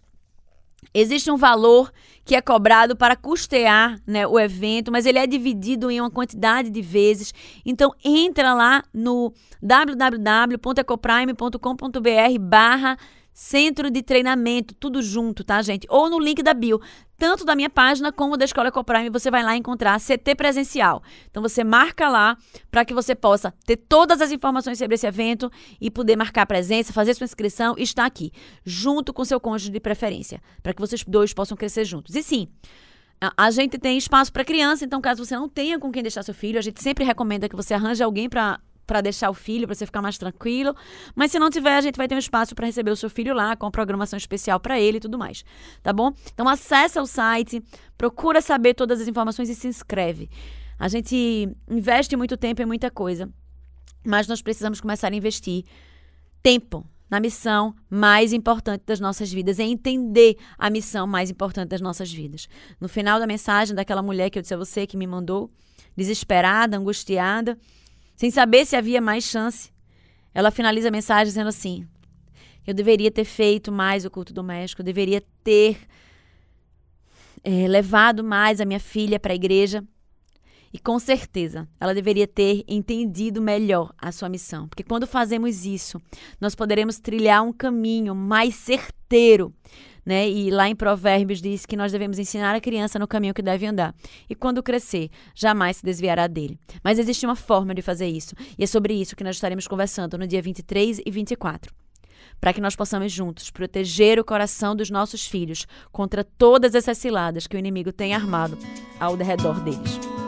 Existe 0.93 1.31
um 1.31 1.37
valor 1.37 1.91
que 2.25 2.35
é 2.35 2.41
cobrado 2.41 2.95
para 2.95 3.15
custear 3.15 3.99
né, 4.05 4.27
o 4.27 4.39
evento, 4.39 4.91
mas 4.91 5.05
ele 5.05 5.19
é 5.19 5.25
dividido 5.25 5.89
em 5.89 5.99
uma 5.99 6.11
quantidade 6.11 6.69
de 6.69 6.81
vezes. 6.81 7.33
Então 7.65 7.93
entra 8.03 8.53
lá 8.53 8.83
no 8.93 9.33
www.ecoprime.com.br 9.61 12.39
barra 12.39 12.97
Centro 13.33 13.89
de 13.89 14.01
Treinamento, 14.01 14.73
tudo 14.75 15.01
junto, 15.01 15.43
tá, 15.43 15.61
gente? 15.61 15.87
Ou 15.89 16.09
no 16.09 16.19
link 16.19 16.43
da 16.43 16.53
bio, 16.53 16.81
tanto 17.17 17.45
da 17.45 17.55
minha 17.55 17.69
página 17.69 18.11
como 18.11 18.35
da 18.35 18.45
Escola 18.45 18.69
Ecoprime, 18.69 19.09
você 19.09 19.31
vai 19.31 19.43
lá 19.43 19.55
encontrar 19.55 19.99
CT 19.99 20.35
presencial. 20.35 21.01
Então 21.29 21.41
você 21.41 21.63
marca 21.63 22.09
lá 22.09 22.35
para 22.69 22.83
que 22.83 22.93
você 22.93 23.15
possa 23.15 23.53
ter 23.65 23.77
todas 23.77 24.21
as 24.21 24.31
informações 24.31 24.77
sobre 24.77 24.95
esse 24.95 25.07
evento 25.07 25.51
e 25.79 25.89
poder 25.89 26.15
marcar 26.15 26.45
presença, 26.45 26.91
fazer 26.91 27.13
sua 27.13 27.25
inscrição 27.25 27.75
e 27.77 27.83
estar 27.83 28.05
aqui, 28.05 28.31
junto 28.65 29.13
com 29.13 29.23
seu 29.23 29.39
cônjuge 29.39 29.71
de 29.71 29.79
preferência, 29.79 30.41
para 30.61 30.73
que 30.73 30.81
vocês 30.81 31.03
dois 31.07 31.33
possam 31.33 31.55
crescer 31.55 31.85
juntos. 31.85 32.15
E 32.15 32.23
sim, 32.23 32.47
a 33.37 33.51
gente 33.51 33.77
tem 33.77 33.97
espaço 33.97 34.33
para 34.33 34.43
criança, 34.43 34.83
então 34.83 34.99
caso 34.99 35.23
você 35.23 35.35
não 35.35 35.47
tenha 35.47 35.77
com 35.77 35.91
quem 35.91 36.01
deixar 36.01 36.23
seu 36.23 36.33
filho, 36.33 36.57
a 36.57 36.61
gente 36.61 36.81
sempre 36.81 37.05
recomenda 37.05 37.47
que 37.47 37.55
você 37.55 37.73
arranje 37.73 38.01
alguém 38.01 38.27
para 38.27 38.59
para 38.91 38.99
deixar 38.99 39.29
o 39.29 39.33
filho, 39.33 39.65
para 39.65 39.73
você 39.73 39.85
ficar 39.85 40.01
mais 40.01 40.17
tranquilo. 40.17 40.75
Mas 41.15 41.31
se 41.31 41.39
não 41.39 41.49
tiver, 41.49 41.77
a 41.77 41.79
gente 41.79 41.95
vai 41.95 42.09
ter 42.09 42.15
um 42.15 42.17
espaço 42.17 42.53
para 42.53 42.65
receber 42.65 42.91
o 42.91 42.95
seu 42.97 43.09
filho 43.09 43.33
lá, 43.33 43.55
com 43.55 43.71
programação 43.71 44.17
especial 44.17 44.59
para 44.59 44.77
ele 44.77 44.97
e 44.97 44.99
tudo 44.99 45.17
mais. 45.17 45.45
Tá 45.81 45.93
bom? 45.93 46.11
Então 46.33 46.45
acessa 46.45 47.01
o 47.01 47.05
site, 47.05 47.63
procura 47.97 48.41
saber 48.41 48.73
todas 48.73 48.99
as 48.99 49.07
informações 49.07 49.47
e 49.47 49.55
se 49.55 49.65
inscreve. 49.65 50.29
A 50.77 50.89
gente 50.89 51.49
investe 51.69 52.17
muito 52.17 52.35
tempo 52.35 52.61
em 52.61 52.65
muita 52.65 52.91
coisa, 52.91 53.29
mas 54.05 54.27
nós 54.27 54.41
precisamos 54.41 54.81
começar 54.81 55.09
a 55.09 55.15
investir 55.15 55.63
tempo 56.43 56.85
na 57.09 57.21
missão 57.21 57.73
mais 57.89 58.33
importante 58.33 58.83
das 58.85 58.99
nossas 58.99 59.31
vidas, 59.31 59.57
é 59.57 59.63
entender 59.63 60.35
a 60.57 60.69
missão 60.69 61.07
mais 61.07 61.29
importante 61.29 61.69
das 61.69 61.79
nossas 61.79 62.11
vidas. 62.11 62.49
No 62.77 62.89
final 62.89 63.21
da 63.21 63.27
mensagem 63.27 63.73
daquela 63.73 64.01
mulher 64.01 64.29
que 64.29 64.37
eu 64.37 64.41
disse 64.41 64.53
a 64.53 64.57
você 64.57 64.85
que 64.85 64.97
me 64.97 65.07
mandou, 65.07 65.49
desesperada, 65.95 66.77
angustiada, 66.77 67.57
sem 68.21 68.29
saber 68.29 68.67
se 68.67 68.75
havia 68.75 69.01
mais 69.01 69.23
chance. 69.23 69.71
Ela 70.31 70.51
finaliza 70.51 70.89
a 70.89 70.91
mensagem 70.91 71.25
dizendo 71.25 71.47
assim: 71.47 71.87
Eu 72.67 72.71
deveria 72.71 73.09
ter 73.09 73.25
feito 73.25 73.71
mais 73.71 74.05
o 74.05 74.11
culto 74.11 74.31
doméstico, 74.31 74.83
eu 74.83 74.85
deveria 74.85 75.23
ter 75.43 75.75
é, 77.43 77.67
levado 77.67 78.23
mais 78.23 78.61
a 78.61 78.65
minha 78.65 78.79
filha 78.79 79.19
para 79.19 79.33
a 79.33 79.35
igreja. 79.35 79.83
E 80.71 80.77
com 80.77 80.99
certeza, 80.99 81.67
ela 81.79 81.95
deveria 81.95 82.27
ter 82.27 82.63
entendido 82.67 83.41
melhor 83.41 83.91
a 83.97 84.11
sua 84.11 84.29
missão. 84.29 84.67
Porque 84.67 84.83
quando 84.83 85.07
fazemos 85.07 85.65
isso, 85.65 85.99
nós 86.39 86.53
poderemos 86.53 86.99
trilhar 86.99 87.41
um 87.41 87.51
caminho 87.51 88.13
mais 88.13 88.53
certeiro 88.53 89.51
né? 90.05 90.29
E 90.29 90.49
lá 90.49 90.69
em 90.69 90.75
Provérbios 90.75 91.41
diz 91.41 91.65
que 91.65 91.77
nós 91.77 91.91
devemos 91.91 92.19
ensinar 92.19 92.55
a 92.55 92.61
criança 92.61 92.99
no 92.99 93.07
caminho 93.07 93.33
que 93.33 93.41
deve 93.41 93.65
andar. 93.65 93.93
E 94.29 94.35
quando 94.35 94.63
crescer, 94.63 95.09
jamais 95.35 95.77
se 95.77 95.83
desviará 95.83 96.27
dele. 96.27 96.57
Mas 96.83 96.99
existe 96.99 97.25
uma 97.25 97.35
forma 97.35 97.73
de 97.73 97.81
fazer 97.81 98.07
isso. 98.07 98.35
E 98.57 98.63
é 98.63 98.67
sobre 98.67 98.93
isso 98.93 99.15
que 99.15 99.23
nós 99.23 99.35
estaremos 99.35 99.67
conversando 99.67 100.17
no 100.17 100.27
dia 100.27 100.41
23 100.41 101.01
e 101.05 101.11
24 101.11 101.73
para 102.39 102.53
que 102.53 102.61
nós 102.61 102.75
possamos 102.75 103.11
juntos 103.11 103.51
proteger 103.51 104.19
o 104.19 104.25
coração 104.25 104.75
dos 104.75 104.89
nossos 104.89 105.27
filhos 105.27 105.67
contra 105.91 106.23
todas 106.23 106.73
essas 106.73 106.97
ciladas 106.97 107.45
que 107.45 107.55
o 107.55 107.59
inimigo 107.59 107.93
tem 107.93 108.15
armado 108.15 108.57
ao 108.99 109.15
redor 109.15 109.59
deles. 109.63 110.20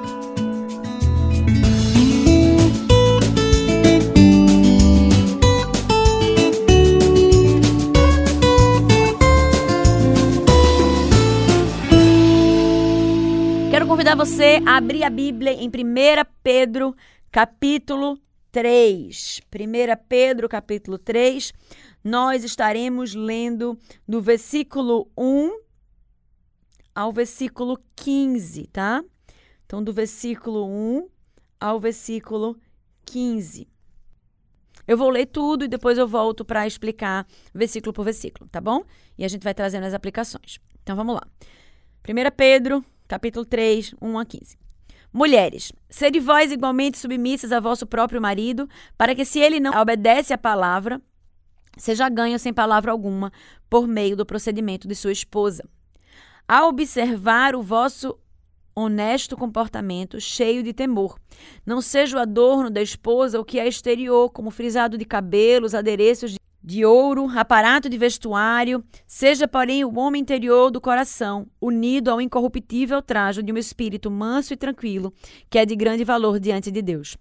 Você 14.26 14.62
abrir 14.66 15.04
a 15.04 15.10
Bíblia 15.10 15.52
em 15.52 15.68
1 15.68 15.72
Pedro, 16.42 16.96
capítulo 17.30 18.18
3. 18.54 19.42
1 19.54 20.06
Pedro, 20.08 20.48
capítulo 20.48 20.98
3. 20.98 21.52
Nós 22.02 22.46
estaremos 22.46 23.14
lendo 23.14 23.78
do 24.08 24.22
versículo 24.22 25.12
1 25.18 25.60
ao 26.96 27.12
versículo 27.12 27.78
15, 27.98 28.68
tá? 28.68 29.04
Então, 29.66 29.84
do 29.84 29.92
versículo 29.92 30.70
1 30.70 31.10
ao 31.60 31.78
versículo 31.78 32.58
15. 33.04 33.68
Eu 34.88 34.98
vou 34.98 35.10
ler 35.10 35.26
tudo 35.26 35.66
e 35.66 35.68
depois 35.68 35.98
eu 35.98 36.08
volto 36.08 36.46
para 36.46 36.66
explicar 36.66 37.28
versículo 37.54 37.92
por 37.92 38.06
versículo, 38.06 38.50
tá 38.50 38.62
bom? 38.62 38.86
E 39.18 39.26
a 39.26 39.28
gente 39.28 39.44
vai 39.44 39.54
trazendo 39.54 39.86
as 39.86 39.94
aplicações. 39.94 40.62
Então 40.82 40.96
vamos 40.96 41.14
lá. 41.14 41.28
1 42.08 42.36
Pedro, 42.38 42.86
capítulo 43.08 43.46
3, 43.46 43.96
1 44.02 44.20
a 44.20 44.26
15. 44.26 44.58
Mulheres, 45.12 45.72
sede 45.90 46.20
vós 46.20 46.52
igualmente 46.52 46.98
submissas 46.98 47.52
a 47.52 47.60
vosso 47.60 47.86
próprio 47.86 48.20
marido, 48.20 48.68
para 48.98 49.14
que 49.14 49.24
se 49.24 49.40
ele 49.40 49.60
não 49.60 49.80
obedece 49.80 50.34
à 50.34 50.38
palavra, 50.38 51.00
seja 51.78 52.10
ganho 52.10 52.40
sem 52.40 52.52
palavra 52.52 52.92
alguma, 52.92 53.32
por 53.70 53.88
meio 53.88 54.16
do 54.16 54.26
procedimento 54.26 54.88
de 54.88 54.96
sua 54.96 55.12
esposa. 55.12 55.64
A 56.48 56.66
observar 56.66 57.56
o 57.56 57.62
vosso 57.62 58.18
honesto 58.76 59.38
comportamento, 59.38 60.20
cheio 60.20 60.64
de 60.64 60.74
temor. 60.74 61.20
Não 61.66 61.80
seja 61.80 62.18
o 62.18 62.20
adorno 62.20 62.70
da 62.70 62.82
esposa 62.82 63.40
o 63.40 63.46
que 63.46 63.60
é 63.60 63.68
exterior, 63.68 64.32
como 64.32 64.50
frisado 64.50 64.98
de 64.98 65.06
cabelos, 65.06 65.76
adereços 65.76 66.32
de 66.32 66.40
de 66.64 66.86
ouro, 66.86 67.28
aparato 67.36 67.90
de 67.90 67.98
vestuário, 67.98 68.84
seja, 69.06 69.48
porém, 69.48 69.84
o 69.84 70.00
homem 70.00 70.22
interior 70.22 70.72
do 70.72 70.80
coração, 70.80 71.46
unido 71.60 72.10
ao 72.10 72.22
incorruptível 72.22 73.02
trajo 73.02 73.44
de 73.44 73.52
um 73.52 73.58
espírito 73.58 74.10
manso 74.10 74.54
e 74.54 74.58
tranquilo, 74.58 75.14
que 75.50 75.60
é 75.60 75.66
de 75.66 75.76
grande 75.76 76.04
valor 76.04 76.40
diante 76.40 76.72
de 76.72 76.82
Deus. 76.82 77.18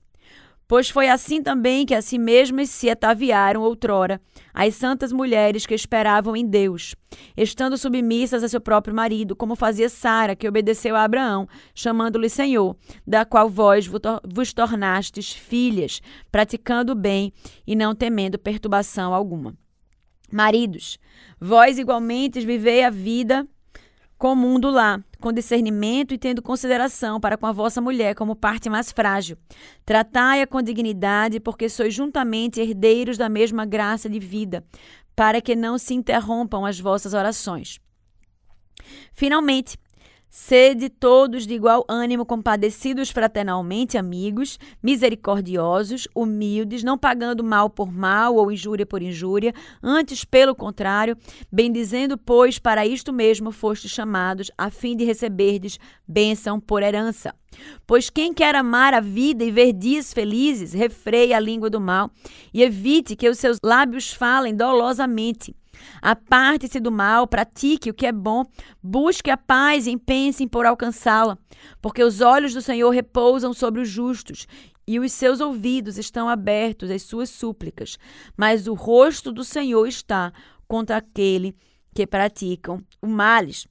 Pois 0.72 0.88
foi 0.88 1.06
assim 1.06 1.42
também 1.42 1.84
que 1.84 1.94
a 1.94 2.00
si 2.00 2.16
mesmas 2.16 2.70
se 2.70 2.88
ataviaram 2.88 3.60
outrora 3.60 4.18
as 4.54 4.74
santas 4.74 5.12
mulheres 5.12 5.66
que 5.66 5.74
esperavam 5.74 6.34
em 6.34 6.46
Deus, 6.46 6.94
estando 7.36 7.76
submissas 7.76 8.42
a 8.42 8.48
seu 8.48 8.58
próprio 8.58 8.94
marido, 8.94 9.36
como 9.36 9.54
fazia 9.54 9.90
Sara, 9.90 10.34
que 10.34 10.48
obedeceu 10.48 10.96
a 10.96 11.04
Abraão, 11.04 11.46
chamando-lhe 11.74 12.30
Senhor, 12.30 12.74
da 13.06 13.22
qual 13.22 13.50
vós 13.50 13.86
vos 13.86 14.54
tornastes 14.54 15.30
filhas, 15.30 16.00
praticando 16.30 16.92
o 16.92 16.96
bem 16.96 17.34
e 17.66 17.76
não 17.76 17.94
temendo 17.94 18.38
perturbação 18.38 19.12
alguma. 19.12 19.54
Maridos, 20.32 20.98
vós 21.38 21.78
igualmente 21.78 22.40
vivei 22.46 22.82
a 22.82 22.88
vida 22.88 23.46
comum 24.22 24.60
do 24.60 24.70
lar, 24.70 25.04
com 25.20 25.32
discernimento 25.32 26.14
e 26.14 26.16
tendo 26.16 26.40
consideração 26.40 27.18
para 27.18 27.36
com 27.36 27.44
a 27.44 27.50
vossa 27.50 27.80
mulher 27.80 28.14
como 28.14 28.36
parte 28.36 28.70
mais 28.70 28.92
frágil. 28.92 29.36
Tratai-a 29.84 30.46
com 30.46 30.62
dignidade, 30.62 31.40
porque 31.40 31.68
sois 31.68 31.92
juntamente 31.92 32.60
herdeiros 32.60 33.18
da 33.18 33.28
mesma 33.28 33.66
graça 33.66 34.08
de 34.08 34.20
vida, 34.20 34.64
para 35.16 35.40
que 35.40 35.56
não 35.56 35.76
se 35.76 35.94
interrompam 35.94 36.64
as 36.64 36.78
vossas 36.78 37.14
orações. 37.14 37.80
Finalmente, 39.12 39.76
Sede 40.34 40.88
todos 40.88 41.46
de 41.46 41.52
igual 41.52 41.84
ânimo, 41.86 42.24
compadecidos 42.24 43.10
fraternalmente, 43.10 43.98
amigos, 43.98 44.58
misericordiosos, 44.82 46.08
humildes, 46.14 46.82
não 46.82 46.96
pagando 46.96 47.44
mal 47.44 47.68
por 47.68 47.92
mal 47.92 48.36
ou 48.36 48.50
injúria 48.50 48.86
por 48.86 49.02
injúria, 49.02 49.52
antes, 49.82 50.24
pelo 50.24 50.54
contrário, 50.54 51.18
bendizendo, 51.52 52.16
pois, 52.16 52.58
para 52.58 52.86
isto 52.86 53.12
mesmo 53.12 53.52
fostes 53.52 53.90
chamados, 53.90 54.50
a 54.56 54.70
fim 54.70 54.96
de 54.96 55.04
receberdes 55.04 55.78
bênção 56.08 56.58
por 56.58 56.82
herança. 56.82 57.34
Pois 57.86 58.08
quem 58.08 58.32
quer 58.32 58.54
amar 58.54 58.94
a 58.94 59.00
vida 59.00 59.44
e 59.44 59.50
ver 59.50 59.74
dias 59.74 60.14
felizes, 60.14 60.72
refreie 60.72 61.34
a 61.34 61.40
língua 61.40 61.68
do 61.68 61.78
mal 61.78 62.10
e 62.54 62.62
evite 62.62 63.14
que 63.14 63.28
os 63.28 63.38
seus 63.38 63.58
lábios 63.62 64.14
falem 64.14 64.56
dolosamente 64.56 65.54
Aparte-se 66.00 66.80
do 66.80 66.90
mal, 66.90 67.26
pratique 67.26 67.90
o 67.90 67.94
que 67.94 68.06
é 68.06 68.12
bom, 68.12 68.44
busque 68.82 69.30
a 69.30 69.36
paz 69.36 69.86
e 69.86 69.92
empenhe-se 69.92 70.46
por 70.46 70.66
alcançá-la, 70.66 71.38
porque 71.80 72.02
os 72.02 72.20
olhos 72.20 72.54
do 72.54 72.60
Senhor 72.60 72.90
repousam 72.90 73.52
sobre 73.52 73.80
os 73.80 73.88
justos 73.88 74.46
e 74.86 74.98
os 74.98 75.12
seus 75.12 75.40
ouvidos 75.40 75.98
estão 75.98 76.28
abertos 76.28 76.90
às 76.90 77.02
suas 77.02 77.30
súplicas, 77.30 77.98
mas 78.36 78.66
o 78.66 78.74
rosto 78.74 79.32
do 79.32 79.44
Senhor 79.44 79.86
está 79.86 80.32
contra 80.66 80.96
aquele 80.96 81.54
que 81.94 82.06
praticam 82.06 82.82
o 83.00 83.06
males. 83.06 83.66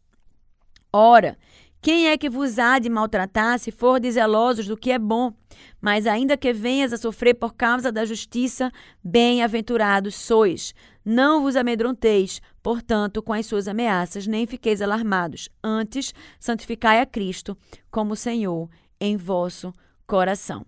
Ora, 0.94 1.38
quem 1.82 2.10
é 2.10 2.18
que 2.18 2.30
vos 2.30 2.60
há 2.60 2.78
de 2.78 2.90
maltratar 2.90 3.58
se 3.58 3.72
for 3.72 4.00
zelosos 4.04 4.68
do 4.68 4.78
que 4.78 4.92
é 4.92 5.00
bom? 5.00 5.34
Mas 5.82 6.06
ainda 6.06 6.38
que 6.38 6.54
venhas 6.54 6.94
a 6.94 6.98
sofrer 6.98 7.34
por 7.34 7.56
causa 7.56 7.92
da 7.92 8.06
justiça, 8.06 8.72
bem-aventurados 9.04 10.14
sois. 10.14 10.76
Não 11.04 11.42
vos 11.42 11.56
amedronteis, 11.56 12.40
portanto, 12.62 13.24
com 13.24 13.34
as 13.34 13.48
suas 13.48 13.68
ameaças, 13.68 14.28
nem 14.28 14.46
fiqueis 14.46 14.80
alarmados. 14.80 15.50
Antes, 15.64 16.14
santificai 16.40 17.02
a 17.02 17.06
Cristo 17.06 17.58
como 17.90 18.16
Senhor 18.16 18.70
em 19.00 19.18
vosso 19.18 19.74
coração. 20.06 20.64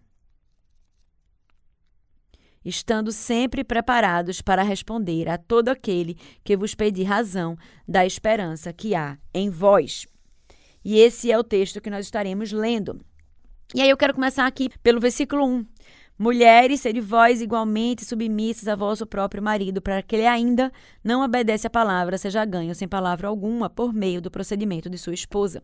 Estando 2.65 3.11
sempre 3.11 3.63
preparados 3.63 4.41
para 4.41 4.63
responder 4.63 5.29
a 5.29 5.37
todo 5.37 5.69
aquele 5.69 6.17
que 6.43 6.57
vos 6.57 6.73
pedir 6.73 7.03
razão 7.03 7.55
da 7.87 8.03
esperança 8.03 8.73
que 8.73 8.95
há 8.95 9.19
em 9.31 9.51
vós. 9.51 10.07
E 10.83 10.99
esse 10.99 11.31
é 11.31 11.37
o 11.37 11.43
texto 11.43 11.81
que 11.81 11.89
nós 11.89 12.05
estaremos 12.05 12.51
lendo. 12.51 12.99
E 13.73 13.81
aí 13.81 13.89
eu 13.89 13.97
quero 13.97 14.13
começar 14.13 14.45
aqui 14.45 14.69
pelo 14.81 14.99
versículo 14.99 15.45
1. 15.45 15.65
Mulheres, 16.17 16.81
sede 16.81 17.01
vós 17.01 17.41
igualmente 17.41 18.05
submissas 18.05 18.67
a 18.67 18.75
vosso 18.75 19.05
próprio 19.05 19.41
marido, 19.41 19.81
para 19.81 20.01
que 20.03 20.15
ele 20.15 20.27
ainda 20.27 20.71
não 21.03 21.23
obedece 21.23 21.65
à 21.65 21.69
palavra, 21.69 22.17
seja 22.17 22.45
ganho 22.45 22.75
sem 22.75 22.87
palavra 22.87 23.27
alguma 23.27 23.69
por 23.69 23.91
meio 23.91 24.21
do 24.21 24.29
procedimento 24.29 24.89
de 24.89 24.97
sua 24.97 25.13
esposa. 25.13 25.63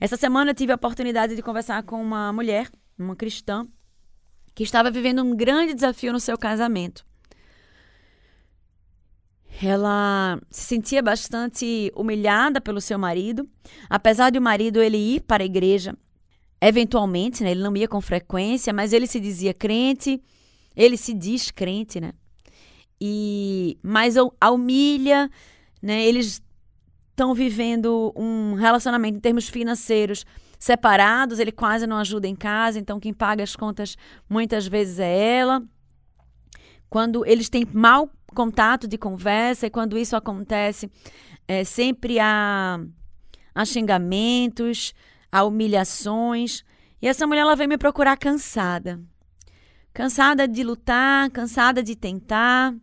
Essa 0.00 0.16
semana 0.16 0.52
eu 0.52 0.54
tive 0.54 0.72
a 0.72 0.76
oportunidade 0.76 1.36
de 1.36 1.42
conversar 1.42 1.82
com 1.82 2.00
uma 2.00 2.32
mulher, 2.32 2.70
uma 2.98 3.14
cristã, 3.14 3.68
que 4.54 4.62
estava 4.62 4.90
vivendo 4.90 5.22
um 5.22 5.36
grande 5.36 5.74
desafio 5.74 6.12
no 6.12 6.20
seu 6.20 6.38
casamento. 6.38 7.04
Ela 9.62 10.40
se 10.50 10.62
sentia 10.62 11.02
bastante 11.02 11.92
humilhada 11.94 12.60
pelo 12.60 12.80
seu 12.80 12.98
marido, 12.98 13.48
apesar 13.88 14.30
de 14.30 14.38
o 14.38 14.42
marido 14.42 14.80
ele 14.80 14.96
ir 14.96 15.20
para 15.20 15.42
a 15.42 15.46
igreja 15.46 15.94
eventualmente, 16.60 17.42
né? 17.42 17.52
Ele 17.52 17.62
não 17.62 17.74
ia 17.76 17.88
com 17.88 18.00
frequência, 18.00 18.72
mas 18.72 18.92
ele 18.92 19.06
se 19.06 19.18
dizia 19.18 19.54
crente, 19.54 20.22
ele 20.76 20.96
se 20.96 21.14
diz 21.14 21.50
crente, 21.50 22.00
né? 22.00 22.12
E 23.00 23.78
mas 23.82 24.16
a 24.16 24.50
humilha, 24.50 25.30
né? 25.80 26.04
Eles 26.04 26.42
estão 27.10 27.34
vivendo 27.34 28.12
um 28.14 28.54
relacionamento 28.54 29.16
em 29.16 29.20
termos 29.20 29.48
financeiros 29.48 30.24
separados, 30.58 31.38
ele 31.38 31.52
quase 31.52 31.86
não 31.86 31.96
ajuda 31.96 32.28
em 32.28 32.36
casa, 32.36 32.78
então 32.78 33.00
quem 33.00 33.14
paga 33.14 33.42
as 33.42 33.56
contas 33.56 33.96
muitas 34.28 34.66
vezes 34.66 34.98
é 34.98 35.38
ela. 35.38 35.62
Quando 36.90 37.24
eles 37.24 37.48
têm 37.48 37.66
mau 37.72 38.10
contato 38.34 38.86
de 38.86 38.96
conversa 38.96 39.66
e 39.66 39.70
quando 39.70 39.98
isso 39.98 40.16
acontece, 40.16 40.90
é, 41.46 41.64
sempre 41.64 42.18
há, 42.18 42.80
há 43.54 43.64
xingamentos, 43.64 44.94
há 45.30 45.44
humilhações. 45.44 46.64
E 47.02 47.08
essa 47.08 47.26
mulher 47.26 47.40
ela 47.40 47.56
veio 47.56 47.68
me 47.68 47.78
procurar 47.78 48.16
cansada. 48.16 49.00
Cansada 49.92 50.46
de 50.46 50.62
lutar, 50.62 51.30
cansada 51.30 51.82
de 51.82 51.96
tentar, 51.96 52.74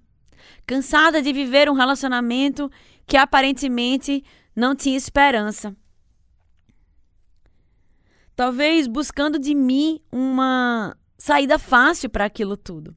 cansada 0.66 1.22
de 1.22 1.32
viver 1.32 1.70
um 1.70 1.74
relacionamento 1.74 2.70
que 3.06 3.16
aparentemente 3.16 4.24
não 4.56 4.76
tinha 4.76 4.98
esperança. 4.98 5.76
Talvez 8.36 8.88
buscando 8.88 9.40
de 9.40 9.56
mim 9.56 10.02
uma 10.12 10.98
saída 11.18 11.58
fácil 11.58 12.10
para 12.10 12.26
aquilo 12.26 12.58
tudo. 12.58 12.97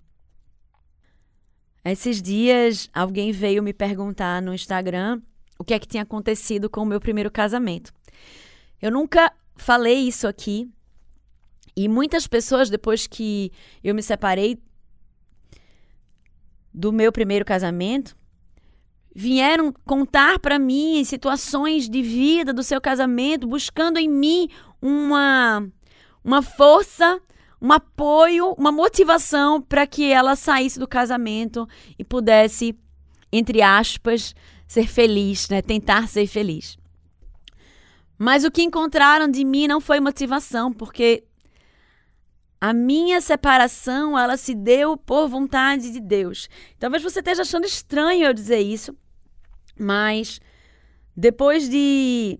Esses 1.85 2.21
dias, 2.21 2.91
alguém 2.93 3.33
veio 3.33 3.63
me 3.63 3.73
perguntar 3.73 4.43
no 4.43 4.53
Instagram 4.53 5.21
o 5.59 5.65
que 5.65 5.75
é 5.75 5.79
que 5.79 5.89
tinha 5.89 6.03
acontecido 6.03 6.69
com 6.69 6.83
o 6.83 6.87
meu 6.87 7.01
primeiro 7.01 7.31
casamento. 7.31 7.93
Eu 8.81 8.91
nunca 8.91 9.33
falei 9.57 10.09
isso 10.09 10.27
aqui, 10.27 10.71
e 11.77 11.89
muitas 11.89 12.27
pessoas, 12.27 12.69
depois 12.69 13.07
que 13.07 13.53
eu 13.83 13.95
me 13.95 14.03
separei 14.03 14.59
do 16.73 16.93
meu 16.93 17.13
primeiro 17.13 17.45
casamento, 17.45 18.17
vieram 19.15 19.73
contar 19.85 20.39
para 20.39 20.59
mim 20.59 21.03
situações 21.05 21.89
de 21.89 22.03
vida 22.03 22.53
do 22.53 22.63
seu 22.63 22.81
casamento, 22.81 23.47
buscando 23.47 23.99
em 23.99 24.09
mim 24.09 24.49
uma, 24.81 25.67
uma 26.25 26.43
força 26.43 27.21
um 27.61 27.73
apoio, 27.73 28.55
uma 28.59 28.73
motivação 28.73 29.61
para 29.61 29.87
que 29.87 30.11
ela 30.11 30.35
saísse 30.35 30.79
do 30.79 30.89
casamento 30.89 31.69
e 31.99 32.05
pudesse, 32.05 32.79
entre 33.31 33.61
aspas, 33.61 34.35
ser 34.67 34.87
feliz, 34.87 35.49
né? 35.49 35.61
Tentar 35.61 36.09
ser 36.09 36.27
feliz. 36.27 36.79
Mas 38.19 38.45
o 38.45 38.51
que 38.51 38.63
encontraram 38.63 39.29
de 39.29 39.45
mim 39.45 39.67
não 39.67 39.81
foi 39.81 40.01
motivação, 40.01 40.73
porque 40.73 41.25
a 42.61 42.73
minha 42.73 43.21
separação, 43.21 44.19
ela 44.19 44.37
se 44.37 44.55
deu 44.55 44.97
por 44.97 45.29
vontade 45.29 45.91
de 45.91 46.01
Deus. 46.01 46.49
Talvez 46.79 47.03
você 47.03 47.21
esteja 47.21 47.43
achando 47.43 47.65
estranho 47.65 48.27
eu 48.27 48.35
dizer 48.35 48.61
isso, 48.61 48.95
mas 49.79 50.41
depois 51.17 51.69
de 51.69 52.39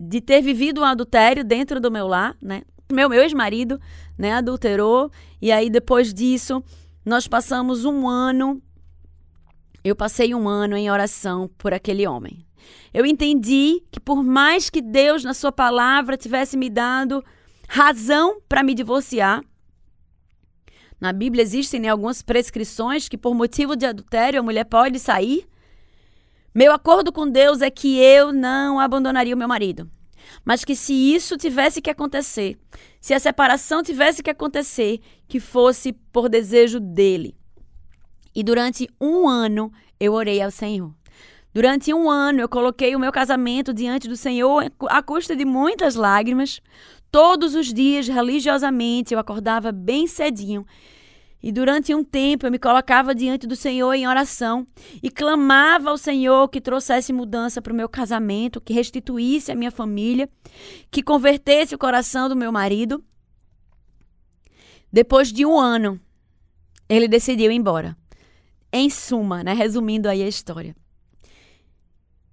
de 0.00 0.20
ter 0.20 0.42
vivido 0.42 0.80
um 0.80 0.84
adultério 0.84 1.44
dentro 1.44 1.80
do 1.80 1.90
meu 1.90 2.06
lar, 2.06 2.36
né? 2.42 2.62
Meu, 2.90 3.08
meu 3.08 3.22
ex-marido, 3.22 3.80
né, 4.18 4.34
adulterou. 4.34 5.10
E 5.40 5.50
aí, 5.50 5.70
depois 5.70 6.12
disso, 6.12 6.62
nós 7.04 7.26
passamos 7.26 7.84
um 7.84 8.08
ano. 8.08 8.62
Eu 9.82 9.94
passei 9.94 10.34
um 10.34 10.48
ano 10.48 10.76
em 10.76 10.90
oração 10.90 11.50
por 11.58 11.72
aquele 11.74 12.06
homem. 12.06 12.46
Eu 12.92 13.04
entendi 13.04 13.82
que, 13.90 14.00
por 14.00 14.22
mais 14.22 14.70
que 14.70 14.80
Deus, 14.80 15.24
na 15.24 15.34
Sua 15.34 15.52
palavra, 15.52 16.16
tivesse 16.16 16.56
me 16.56 16.70
dado 16.70 17.22
razão 17.68 18.40
para 18.48 18.62
me 18.62 18.74
divorciar, 18.74 19.42
na 21.00 21.12
Bíblia 21.12 21.42
existem 21.42 21.80
né, 21.80 21.88
algumas 21.88 22.22
prescrições 22.22 23.08
que, 23.08 23.18
por 23.18 23.34
motivo 23.34 23.76
de 23.76 23.84
adultério, 23.84 24.40
a 24.40 24.42
mulher 24.42 24.64
pode 24.64 24.98
sair. 24.98 25.46
Meu 26.54 26.72
acordo 26.72 27.12
com 27.12 27.28
Deus 27.28 27.60
é 27.60 27.68
que 27.68 27.98
eu 27.98 28.32
não 28.32 28.78
abandonaria 28.78 29.34
o 29.34 29.38
meu 29.38 29.48
marido 29.48 29.90
mas 30.44 30.64
que 30.64 30.74
se 30.74 30.92
isso 30.92 31.36
tivesse 31.36 31.80
que 31.80 31.90
acontecer, 31.90 32.58
se 33.00 33.14
a 33.14 33.20
separação 33.20 33.82
tivesse 33.82 34.22
que 34.22 34.30
acontecer, 34.30 35.00
que 35.28 35.40
fosse 35.40 35.92
por 36.12 36.28
desejo 36.28 36.80
dele. 36.80 37.36
E 38.34 38.42
durante 38.42 38.88
um 39.00 39.28
ano 39.28 39.72
eu 39.98 40.12
orei 40.12 40.40
ao 40.40 40.50
Senhor. 40.50 40.92
Durante 41.52 41.94
um 41.94 42.10
ano 42.10 42.40
eu 42.40 42.48
coloquei 42.48 42.96
o 42.96 42.98
meu 42.98 43.12
casamento 43.12 43.72
diante 43.72 44.08
do 44.08 44.16
Senhor 44.16 44.72
à 44.88 45.02
custa 45.02 45.36
de 45.36 45.44
muitas 45.44 45.94
lágrimas. 45.94 46.60
Todos 47.12 47.54
os 47.54 47.72
dias, 47.72 48.08
religiosamente, 48.08 49.14
eu 49.14 49.20
acordava 49.20 49.70
bem 49.70 50.08
cedinho 50.08 50.66
e 51.44 51.52
durante 51.52 51.94
um 51.94 52.02
tempo 52.02 52.46
eu 52.46 52.50
me 52.50 52.58
colocava 52.58 53.14
diante 53.14 53.46
do 53.46 53.54
Senhor 53.54 53.92
em 53.92 54.08
oração 54.08 54.66
e 55.02 55.10
clamava 55.10 55.90
ao 55.90 55.98
Senhor 55.98 56.48
que 56.48 56.58
trouxesse 56.58 57.12
mudança 57.12 57.60
para 57.60 57.70
o 57.70 57.76
meu 57.76 57.86
casamento, 57.86 58.62
que 58.62 58.72
restituísse 58.72 59.52
a 59.52 59.54
minha 59.54 59.70
família, 59.70 60.26
que 60.90 61.02
convertesse 61.02 61.74
o 61.74 61.78
coração 61.78 62.30
do 62.30 62.34
meu 62.34 62.50
marido. 62.50 63.04
Depois 64.90 65.30
de 65.30 65.44
um 65.44 65.60
ano, 65.60 66.00
ele 66.88 67.06
decidiu 67.06 67.52
ir 67.52 67.56
embora. 67.56 67.94
Em 68.72 68.88
suma, 68.88 69.44
né, 69.44 69.52
resumindo 69.52 70.08
aí 70.08 70.22
a 70.22 70.26
história. 70.26 70.74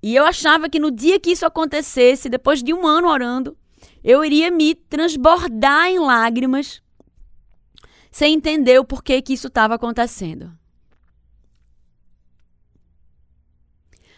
E 0.02 0.15
eu 0.15 0.24
achava 0.24 0.69
que 0.69 0.80
no 0.80 0.89
dia 0.89 1.19
que 1.19 1.32
isso 1.32 1.45
acontecesse, 1.45 2.30
depois 2.30 2.63
de 2.63 2.74
um 2.74 2.88
ano 2.88 3.10
orando, 3.10 3.58
eu 4.02 4.24
iria 4.24 4.50
me 4.50 4.74
transbordar 4.74 5.89
em 5.89 6.00
lágrimas 6.00 6.82
sem 8.12 8.34
entender 8.34 8.78
o 8.80 8.86
porquê 8.86 9.21
que 9.21 9.34
isso 9.34 9.47
estava 9.47 9.76
acontecendo. 9.76 10.52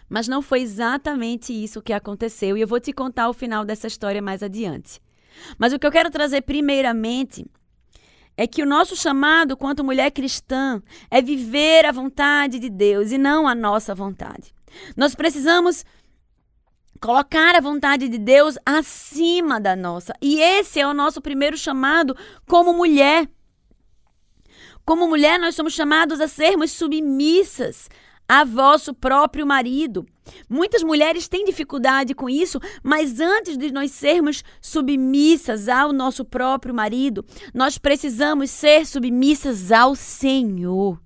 Mas 0.10 0.27
não 0.27 0.41
foi 0.41 0.62
exatamente 0.62 1.53
isso 1.53 1.82
que 1.82 1.93
aconteceu 1.93 2.58
e 2.58 2.62
eu 2.62 2.67
vou 2.67 2.79
te 2.79 2.91
contar 2.91 3.29
o 3.29 3.34
final 3.34 3.63
dessa 3.63 3.88
história 3.88 4.21
mais 4.21 4.43
adiante. 4.43 4.99
Mas 5.58 5.73
o 5.73 5.79
que 5.79 5.88
eu 5.88 5.91
quero 5.91 6.12
trazer 6.12 6.41
primeiramente 6.41 7.45
é 8.36 8.47
que 8.47 8.63
o 8.63 8.65
nosso 8.65 8.95
chamado 8.95 9.56
quanto 9.56 9.84
mulher 9.84 10.12
cristã 10.12 10.82
é 11.10 11.21
viver 11.21 11.86
a 11.86 11.91
vontade 11.91 12.60
de 12.60 12.69
Deus 12.69 13.12
e 13.12 13.17
não 13.17 13.47
a 13.47 13.56
nossa 13.56 13.93
vontade. 13.93 14.53
Nós 14.97 15.13
precisamos 15.13 15.86
colocar 16.99 17.56
a 17.56 17.62
vontade 17.62 18.08
de 18.08 18.17
Deus 18.17 18.58
acima 18.65 19.60
da 19.60 19.75
nossa. 19.75 20.13
E 20.21 20.39
esse 20.39 20.79
é 20.79 20.88
o 20.88 20.93
nosso 20.93 21.21
primeiro 21.21 21.58
chamado 21.58 22.15
como 22.47 22.73
mulher. 22.73 23.27
Como 24.86 25.08
mulher, 25.08 25.39
nós 25.39 25.56
somos 25.56 25.74
chamados 25.74 26.19
a 26.19 26.28
sermos 26.28 26.72
submissas 26.72 27.89
a 28.28 28.43
vosso 28.43 28.93
próprio 28.93 29.46
marido. 29.46 30.06
Muitas 30.50 30.84
mulheres 30.84 31.28
têm 31.28 31.46
dificuldade 31.46 32.13
com 32.13 32.30
isso, 32.30 32.60
mas 32.82 33.19
antes 33.19 33.58
de 33.58 33.72
nós 33.72 33.91
sermos 33.91 34.43
submissas 34.62 35.67
ao 35.67 35.91
nosso 35.93 36.24
próprio 36.26 36.74
marido, 36.74 37.26
nós 37.54 37.78
precisamos 37.78 38.50
ser 38.50 38.86
submissas 38.86 39.72
ao 39.72 39.96
Senhor. 39.96 41.00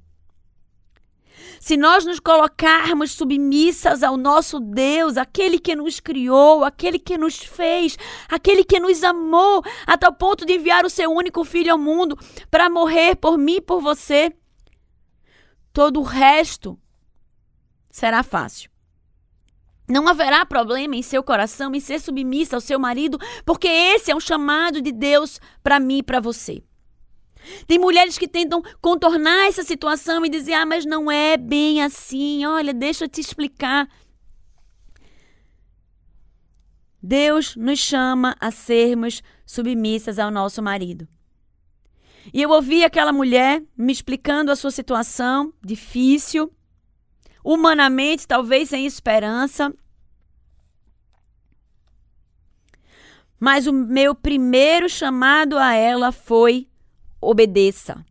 Se 1.59 1.75
nós 1.77 2.05
nos 2.05 2.19
colocarmos 2.19 3.11
submissas 3.11 4.03
ao 4.03 4.17
nosso 4.17 4.59
Deus, 4.59 5.17
aquele 5.17 5.59
que 5.59 5.75
nos 5.75 5.99
criou, 5.99 6.63
aquele 6.63 6.99
que 6.99 7.17
nos 7.17 7.37
fez, 7.37 7.97
aquele 8.29 8.63
que 8.63 8.79
nos 8.79 9.03
amou, 9.03 9.63
a 9.85 9.97
tal 9.97 10.13
ponto 10.13 10.45
de 10.45 10.53
enviar 10.53 10.85
o 10.85 10.89
seu 10.89 11.11
único 11.11 11.43
filho 11.43 11.71
ao 11.71 11.77
mundo 11.77 12.17
para 12.49 12.69
morrer 12.69 13.15
por 13.15 13.37
mim 13.37 13.55
e 13.55 13.61
por 13.61 13.81
você, 13.81 14.31
todo 15.73 15.99
o 15.99 16.03
resto 16.03 16.79
será 17.89 18.23
fácil. 18.23 18.69
Não 19.89 20.07
haverá 20.07 20.45
problema 20.45 20.97
em 20.97 21.01
seu 21.01 21.23
coração 21.23 21.73
em 21.73 21.79
ser 21.79 21.99
submissa 21.99 22.57
ao 22.57 22.61
seu 22.61 22.77
marido, 22.77 23.17
porque 23.45 23.67
esse 23.67 24.11
é 24.11 24.15
um 24.15 24.19
chamado 24.19 24.81
de 24.81 24.91
Deus 24.91 25.39
para 25.63 25.79
mim 25.79 25.99
e 25.99 26.03
para 26.03 26.19
você. 26.19 26.61
Tem 27.65 27.77
mulheres 27.77 28.17
que 28.17 28.27
tentam 28.27 28.61
contornar 28.81 29.47
essa 29.47 29.63
situação 29.63 30.25
e 30.25 30.29
dizer: 30.29 30.53
ah, 30.53 30.65
mas 30.65 30.85
não 30.85 31.11
é 31.11 31.37
bem 31.37 31.81
assim. 31.81 32.45
Olha, 32.45 32.73
deixa 32.73 33.05
eu 33.05 33.09
te 33.09 33.21
explicar. 33.21 33.87
Deus 37.01 37.55
nos 37.55 37.79
chama 37.79 38.35
a 38.39 38.51
sermos 38.51 39.21
submissas 39.45 40.19
ao 40.19 40.29
nosso 40.29 40.61
marido. 40.61 41.07
E 42.33 42.41
eu 42.41 42.49
ouvi 42.49 42.83
aquela 42.83 43.13
mulher 43.13 43.63
me 43.77 43.93
explicando 43.93 44.51
a 44.51 44.55
sua 44.55 44.71
situação 44.71 45.53
difícil 45.63 46.51
humanamente, 47.43 48.27
talvez 48.27 48.69
sem 48.69 48.85
esperança. 48.85 49.73
Mas 53.39 53.67
o 53.67 53.71
meu 53.71 54.13
primeiro 54.13 54.89
chamado 54.89 55.57
a 55.57 55.73
ela 55.73 56.11
foi: 56.11 56.67
obedeça. 57.21 58.05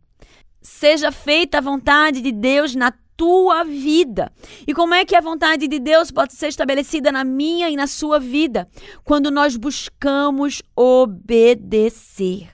Seja 0.61 1.11
feita 1.11 1.57
a 1.57 1.61
vontade 1.61 2.21
de 2.21 2.31
Deus 2.31 2.75
na 2.75 2.91
tua 3.15 3.63
vida. 3.63 4.31
E 4.67 4.73
como 4.73 4.93
é 4.93 5.03
que 5.03 5.15
a 5.15 5.21
vontade 5.21 5.67
de 5.67 5.79
Deus 5.79 6.11
pode 6.11 6.35
ser 6.35 6.47
estabelecida 6.49 7.11
na 7.11 7.23
minha 7.23 7.69
e 7.69 7.75
na 7.75 7.87
sua 7.87 8.19
vida? 8.19 8.69
Quando 9.03 9.31
nós 9.31 9.57
buscamos 9.57 10.61
obedecer. 10.75 12.49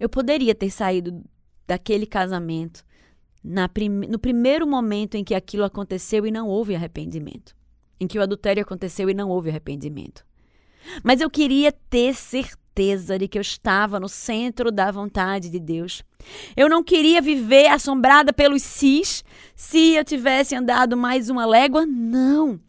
Eu 0.00 0.08
poderia 0.08 0.54
ter 0.54 0.70
saído 0.70 1.22
daquele 1.66 2.06
casamento 2.06 2.84
prim 3.72 3.88
no 3.88 4.18
primeiro 4.18 4.66
momento 4.66 5.16
em 5.16 5.24
que 5.24 5.34
aquilo 5.34 5.64
aconteceu 5.64 6.26
e 6.26 6.30
não 6.30 6.48
houve 6.48 6.74
arrependimento. 6.74 7.54
Em 8.00 8.06
que 8.06 8.18
o 8.18 8.22
adultério 8.22 8.62
aconteceu 8.62 9.08
e 9.08 9.14
não 9.14 9.30
houve 9.30 9.50
arrependimento. 9.50 10.24
Mas 11.02 11.20
eu 11.20 11.30
queria 11.30 11.72
ter 11.72 12.14
certeza 12.76 13.18
de 13.18 13.26
que 13.26 13.38
eu 13.38 13.42
estava 13.42 13.98
no 13.98 14.08
centro 14.08 14.70
da 14.70 14.90
vontade 14.90 15.48
de 15.48 15.58
Deus. 15.58 16.02
Eu 16.54 16.68
não 16.68 16.84
queria 16.84 17.22
viver 17.22 17.68
assombrada 17.68 18.32
pelos 18.32 18.62
cis 18.62 19.24
se 19.54 19.94
eu 19.94 20.04
tivesse 20.04 20.54
andado 20.54 20.94
mais 20.96 21.30
uma 21.30 21.46
légua. 21.46 21.86
Não. 21.86 22.60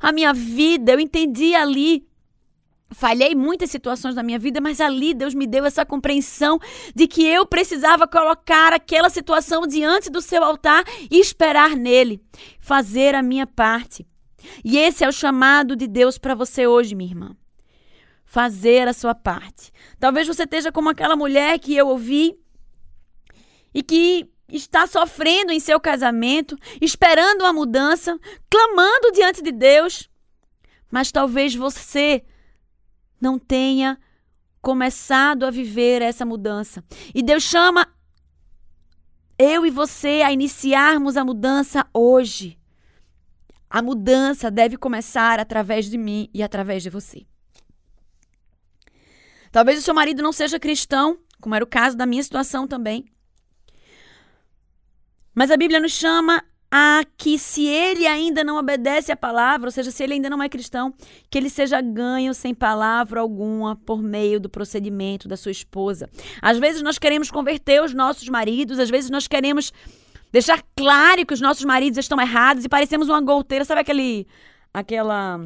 A 0.00 0.10
minha 0.10 0.32
vida, 0.32 0.92
eu 0.92 1.00
entendi 1.00 1.54
ali 1.54 2.06
Falhei 2.94 3.34
muitas 3.34 3.70
situações 3.70 4.14
da 4.14 4.22
minha 4.22 4.38
vida, 4.38 4.60
mas 4.60 4.78
ali 4.78 5.14
Deus 5.14 5.32
me 5.32 5.46
deu 5.46 5.64
essa 5.64 5.82
compreensão 5.82 6.58
de 6.94 7.06
que 7.06 7.26
eu 7.26 7.46
precisava 7.46 8.06
colocar 8.06 8.74
aquela 8.74 9.08
situação 9.08 9.66
diante 9.66 10.10
do 10.10 10.20
seu 10.20 10.44
altar 10.44 10.84
e 11.10 11.18
esperar 11.18 11.74
nele, 11.74 12.20
fazer 12.60 13.14
a 13.14 13.22
minha 13.22 13.46
parte. 13.46 14.06
E 14.62 14.76
esse 14.76 15.02
é 15.02 15.08
o 15.08 15.12
chamado 15.12 15.74
de 15.74 15.86
Deus 15.86 16.18
para 16.18 16.34
você 16.34 16.66
hoje, 16.66 16.94
minha 16.94 17.08
irmã. 17.08 17.34
Fazer 18.32 18.88
a 18.88 18.94
sua 18.94 19.14
parte. 19.14 19.70
Talvez 20.00 20.26
você 20.26 20.44
esteja 20.44 20.72
como 20.72 20.88
aquela 20.88 21.14
mulher 21.14 21.58
que 21.58 21.76
eu 21.76 21.88
ouvi 21.88 22.34
e 23.74 23.82
que 23.82 24.26
está 24.48 24.86
sofrendo 24.86 25.52
em 25.52 25.60
seu 25.60 25.78
casamento, 25.78 26.56
esperando 26.80 27.42
uma 27.42 27.52
mudança, 27.52 28.18
clamando 28.48 29.12
diante 29.12 29.42
de 29.42 29.52
Deus. 29.52 30.08
Mas 30.90 31.12
talvez 31.12 31.54
você 31.54 32.24
não 33.20 33.38
tenha 33.38 34.00
começado 34.62 35.44
a 35.44 35.50
viver 35.50 36.00
essa 36.00 36.24
mudança. 36.24 36.82
E 37.14 37.22
Deus 37.22 37.42
chama 37.42 37.86
eu 39.38 39.66
e 39.66 39.70
você 39.70 40.22
a 40.24 40.32
iniciarmos 40.32 41.18
a 41.18 41.24
mudança 41.24 41.86
hoje. 41.92 42.58
A 43.68 43.82
mudança 43.82 44.50
deve 44.50 44.78
começar 44.78 45.38
através 45.38 45.84
de 45.90 45.98
mim 45.98 46.30
e 46.32 46.42
através 46.42 46.82
de 46.82 46.88
você. 46.88 47.26
Talvez 49.52 49.78
o 49.78 49.82
seu 49.82 49.94
marido 49.94 50.22
não 50.22 50.32
seja 50.32 50.58
cristão, 50.58 51.18
como 51.40 51.54
era 51.54 51.62
o 51.62 51.68
caso 51.68 51.96
da 51.96 52.06
minha 52.06 52.22
situação 52.22 52.66
também. 52.66 53.04
Mas 55.34 55.50
a 55.50 55.56
Bíblia 55.56 55.78
nos 55.78 55.92
chama 55.92 56.42
a 56.70 57.04
que 57.18 57.38
se 57.38 57.66
ele 57.66 58.06
ainda 58.06 58.42
não 58.42 58.56
obedece 58.56 59.12
à 59.12 59.16
palavra, 59.16 59.68
ou 59.68 59.70
seja, 59.70 59.90
se 59.90 60.02
ele 60.02 60.14
ainda 60.14 60.30
não 60.30 60.42
é 60.42 60.48
cristão, 60.48 60.94
que 61.30 61.36
ele 61.36 61.50
seja 61.50 61.82
ganho 61.82 62.32
sem 62.32 62.54
palavra 62.54 63.20
alguma 63.20 63.76
por 63.76 64.02
meio 64.02 64.40
do 64.40 64.48
procedimento 64.48 65.28
da 65.28 65.36
sua 65.36 65.52
esposa. 65.52 66.08
Às 66.40 66.58
vezes 66.58 66.80
nós 66.80 66.98
queremos 66.98 67.30
converter 67.30 67.82
os 67.82 67.92
nossos 67.92 68.26
maridos, 68.30 68.78
às 68.78 68.88
vezes 68.88 69.10
nós 69.10 69.28
queremos 69.28 69.70
deixar 70.32 70.62
claro 70.74 71.26
que 71.26 71.34
os 71.34 71.42
nossos 71.42 71.64
maridos 71.64 71.98
estão 71.98 72.18
errados 72.18 72.64
e 72.64 72.70
parecemos 72.70 73.10
uma 73.10 73.20
goteira, 73.20 73.66
sabe 73.66 73.82
aquele 73.82 74.26
aquela 74.72 75.40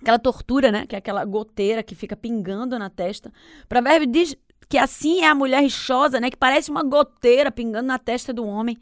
aquela 0.00 0.18
tortura, 0.18 0.70
né? 0.70 0.86
Que 0.86 0.94
é 0.94 0.98
aquela 0.98 1.24
goteira 1.24 1.82
que 1.82 1.94
fica 1.94 2.16
pingando 2.16 2.78
na 2.78 2.90
testa. 2.90 3.32
O 3.64 3.68
provérbio 3.68 4.06
diz 4.06 4.36
que 4.68 4.78
assim 4.78 5.22
é 5.22 5.28
a 5.28 5.34
mulher 5.34 5.62
rixosa, 5.62 6.20
né? 6.20 6.30
Que 6.30 6.36
parece 6.36 6.70
uma 6.70 6.82
goteira 6.82 7.50
pingando 7.50 7.86
na 7.86 7.98
testa 7.98 8.32
do 8.32 8.46
homem. 8.46 8.78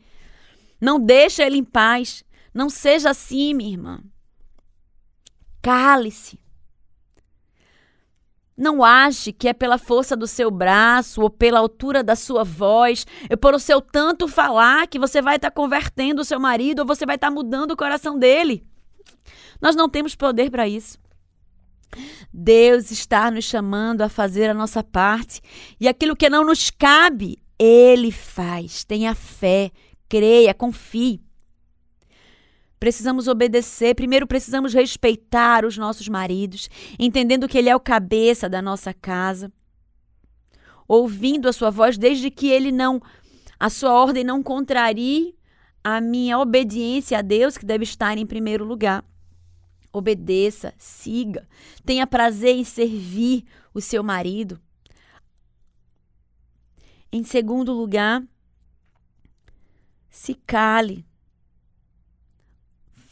Não 0.80 0.98
deixa 0.98 1.44
ele 1.44 1.58
em 1.58 1.64
paz. 1.64 2.24
Não 2.52 2.68
seja 2.68 3.10
assim, 3.10 3.54
minha 3.54 3.70
irmã. 3.70 4.00
Cale-se. 5.62 6.42
Não 8.56 8.84
ache 8.84 9.32
que 9.32 9.48
é 9.48 9.52
pela 9.52 9.78
força 9.78 10.14
do 10.14 10.26
seu 10.26 10.50
braço 10.50 11.22
ou 11.22 11.30
pela 11.30 11.58
altura 11.58 12.02
da 12.02 12.14
sua 12.14 12.44
voz, 12.44 13.06
é 13.28 13.34
por 13.34 13.54
o 13.54 13.58
seu 13.58 13.80
tanto 13.80 14.28
falar 14.28 14.86
que 14.86 14.98
você 14.98 15.22
vai 15.22 15.36
estar 15.36 15.50
tá 15.50 15.54
convertendo 15.54 16.20
o 16.20 16.24
seu 16.24 16.38
marido 16.38 16.80
ou 16.80 16.86
você 16.86 17.06
vai 17.06 17.14
estar 17.14 17.28
tá 17.28 17.34
mudando 17.34 17.70
o 17.70 17.76
coração 17.76 18.18
dele. 18.18 18.64
Nós 19.60 19.74
não 19.74 19.88
temos 19.88 20.14
poder 20.14 20.50
para 20.50 20.68
isso. 20.68 20.98
Deus 22.32 22.90
está 22.90 23.30
nos 23.30 23.44
chamando 23.44 24.02
a 24.02 24.08
fazer 24.08 24.50
a 24.50 24.54
nossa 24.54 24.82
parte 24.82 25.40
e 25.78 25.86
aquilo 25.86 26.16
que 26.16 26.30
não 26.30 26.44
nos 26.44 26.70
cabe, 26.70 27.38
Ele 27.58 28.10
faz. 28.10 28.84
Tenha 28.84 29.14
fé, 29.14 29.70
creia, 30.08 30.54
confie. 30.54 31.20
Precisamos 32.82 33.28
obedecer. 33.28 33.94
Primeiro, 33.94 34.26
precisamos 34.26 34.74
respeitar 34.74 35.64
os 35.64 35.78
nossos 35.78 36.08
maridos, 36.08 36.68
entendendo 36.98 37.46
que 37.46 37.56
ele 37.56 37.68
é 37.68 37.76
o 37.76 37.78
cabeça 37.78 38.48
da 38.48 38.60
nossa 38.60 38.92
casa, 38.92 39.52
ouvindo 40.88 41.48
a 41.48 41.52
sua 41.52 41.70
voz, 41.70 41.96
desde 41.96 42.28
que 42.28 42.48
ele 42.48 42.72
não, 42.72 43.00
a 43.56 43.70
sua 43.70 43.92
ordem 43.92 44.24
não 44.24 44.42
contrarie 44.42 45.36
a 45.84 46.00
minha 46.00 46.38
obediência 46.40 47.18
a 47.18 47.22
Deus, 47.22 47.56
que 47.56 47.64
deve 47.64 47.84
estar 47.84 48.18
em 48.18 48.26
primeiro 48.26 48.64
lugar. 48.64 49.04
Obedeça, 49.92 50.72
siga, 50.78 51.46
tenha 51.84 52.06
prazer 52.06 52.56
em 52.56 52.64
servir 52.64 53.44
o 53.74 53.80
seu 53.80 54.02
marido. 54.02 54.58
Em 57.12 57.22
segundo 57.22 57.72
lugar, 57.74 58.26
se 60.08 60.34
cale. 60.34 61.04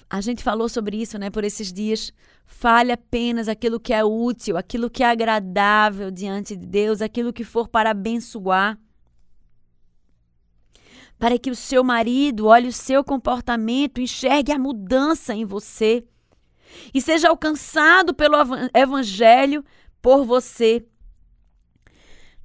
A 0.08 0.20
gente 0.22 0.42
falou 0.42 0.68
sobre 0.68 0.96
isso, 0.96 1.18
né, 1.18 1.28
por 1.28 1.44
esses 1.44 1.70
dias. 1.70 2.12
Fale 2.46 2.92
apenas 2.92 3.46
aquilo 3.46 3.78
que 3.78 3.92
é 3.92 4.02
útil, 4.02 4.56
aquilo 4.56 4.88
que 4.90 5.02
é 5.02 5.10
agradável 5.10 6.10
diante 6.10 6.56
de 6.56 6.66
Deus, 6.66 7.02
aquilo 7.02 7.32
que 7.32 7.44
for 7.44 7.68
para 7.68 7.90
abençoar. 7.90 8.78
para 11.18 11.38
que 11.38 11.50
o 11.50 11.54
seu 11.54 11.84
marido 11.84 12.46
olhe 12.46 12.66
o 12.66 12.72
seu 12.72 13.04
comportamento, 13.04 14.00
enxergue 14.00 14.52
a 14.52 14.58
mudança 14.58 15.34
em 15.34 15.44
você 15.44 16.02
e 16.92 17.00
seja 17.00 17.28
alcançado 17.28 18.14
pelo 18.14 18.36
evangelho 18.74 19.64
por 20.00 20.24
você. 20.24 20.84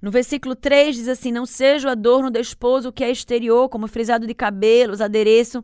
No 0.01 0.11
versículo 0.11 0.55
3 0.55 0.95
diz 0.95 1.07
assim: 1.07 1.31
Não 1.31 1.45
seja 1.45 1.87
o 1.87 1.91
adorno 1.91 2.29
do 2.29 2.39
esposo 2.39 2.91
que 2.91 3.03
é 3.03 3.09
exterior, 3.09 3.69
como 3.69 3.87
frisado 3.87 4.27
de 4.27 4.33
cabelos, 4.33 5.01
adereço, 5.01 5.63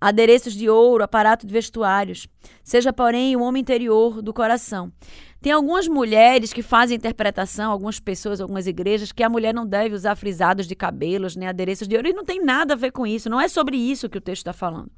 adereços 0.00 0.52
de 0.52 0.68
ouro, 0.68 1.02
aparato 1.02 1.46
de 1.46 1.52
vestuários. 1.52 2.28
Seja, 2.62 2.92
porém, 2.92 3.34
o 3.36 3.40
homem 3.40 3.62
interior 3.62 4.20
do 4.20 4.34
coração. 4.34 4.92
Tem 5.44 5.52
algumas 5.52 5.86
mulheres 5.86 6.54
que 6.54 6.62
fazem 6.62 6.96
interpretação, 6.96 7.70
algumas 7.70 8.00
pessoas, 8.00 8.40
algumas 8.40 8.66
igrejas, 8.66 9.12
que 9.12 9.22
a 9.22 9.28
mulher 9.28 9.52
não 9.52 9.66
deve 9.66 9.94
usar 9.94 10.16
frisados 10.16 10.66
de 10.66 10.74
cabelos, 10.74 11.36
nem 11.36 11.46
adereços 11.46 11.86
de 11.86 11.94
ouro, 11.94 12.08
e 12.08 12.14
não 12.14 12.24
tem 12.24 12.42
nada 12.42 12.72
a 12.72 12.76
ver 12.78 12.92
com 12.92 13.06
isso. 13.06 13.28
Não 13.28 13.38
é 13.38 13.46
sobre 13.46 13.76
isso 13.76 14.08
que 14.08 14.16
o 14.16 14.22
texto 14.22 14.40
está 14.40 14.54
falando. 14.54 14.90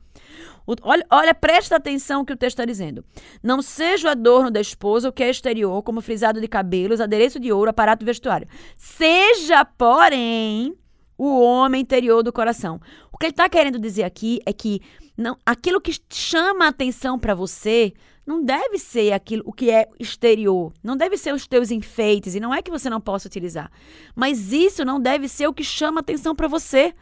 O, 0.65 0.77
olha, 0.83 1.05
olha, 1.11 1.35
presta 1.35 1.75
atenção 1.75 2.25
que 2.25 2.33
o 2.33 2.37
texto 2.37 2.61
está 2.61 2.65
dizendo. 2.65 3.05
Não 3.43 3.61
seja 3.61 4.07
o 4.07 4.11
adorno 4.13 4.49
da 4.49 4.61
esposa 4.61 5.09
o 5.09 5.13
que 5.13 5.25
é 5.25 5.31
exterior, 5.31 5.83
como 5.83 6.01
frisado 6.01 6.41
de 6.41 6.47
cabelos, 6.47 7.01
adereço 7.01 7.41
de 7.41 7.51
ouro, 7.51 7.71
aparato 7.71 8.07
vestuário. 8.07 8.47
Seja, 8.77 9.65
porém, 9.65 10.77
o 11.19 11.41
homem 11.41 11.83
interior 11.83 12.23
do 12.23 12.33
coração. 12.33 12.81
O 13.13 13.19
que 13.19 13.27
ele 13.27 13.33
está 13.33 13.49
querendo 13.49 13.81
dizer 13.81 14.05
aqui 14.05 14.39
é 14.47 14.53
que 14.53 14.81
não, 15.17 15.37
aquilo 15.45 15.81
que 15.81 15.91
chama 16.09 16.67
a 16.67 16.69
atenção 16.69 17.19
para 17.19 17.35
você 17.35 17.93
não 18.27 18.43
deve 18.43 18.79
ser 18.79 19.13
aquilo 19.13 19.43
o 19.47 19.53
que 19.53 19.71
é 19.71 19.89
exterior, 20.01 20.73
não 20.83 20.97
deve 20.97 21.17
ser 21.17 21.33
os 21.33 21.47
teus 21.47 21.71
enfeites 21.71 22.35
e 22.35 22.41
não 22.41 22.53
é 22.53 22.61
que 22.61 22.71
você 22.71 22.91
não 22.91 23.01
possa 23.01 23.29
utilizar, 23.29 23.71
mas 24.15 24.53
isso 24.53 24.85
não 24.85 25.01
deve 25.01 25.29
ser 25.29 25.47
o 25.47 25.55
que 25.55 25.63
chama 25.63 26.01
atenção 26.01 26.35
para 26.35 26.49
você. 26.49 26.95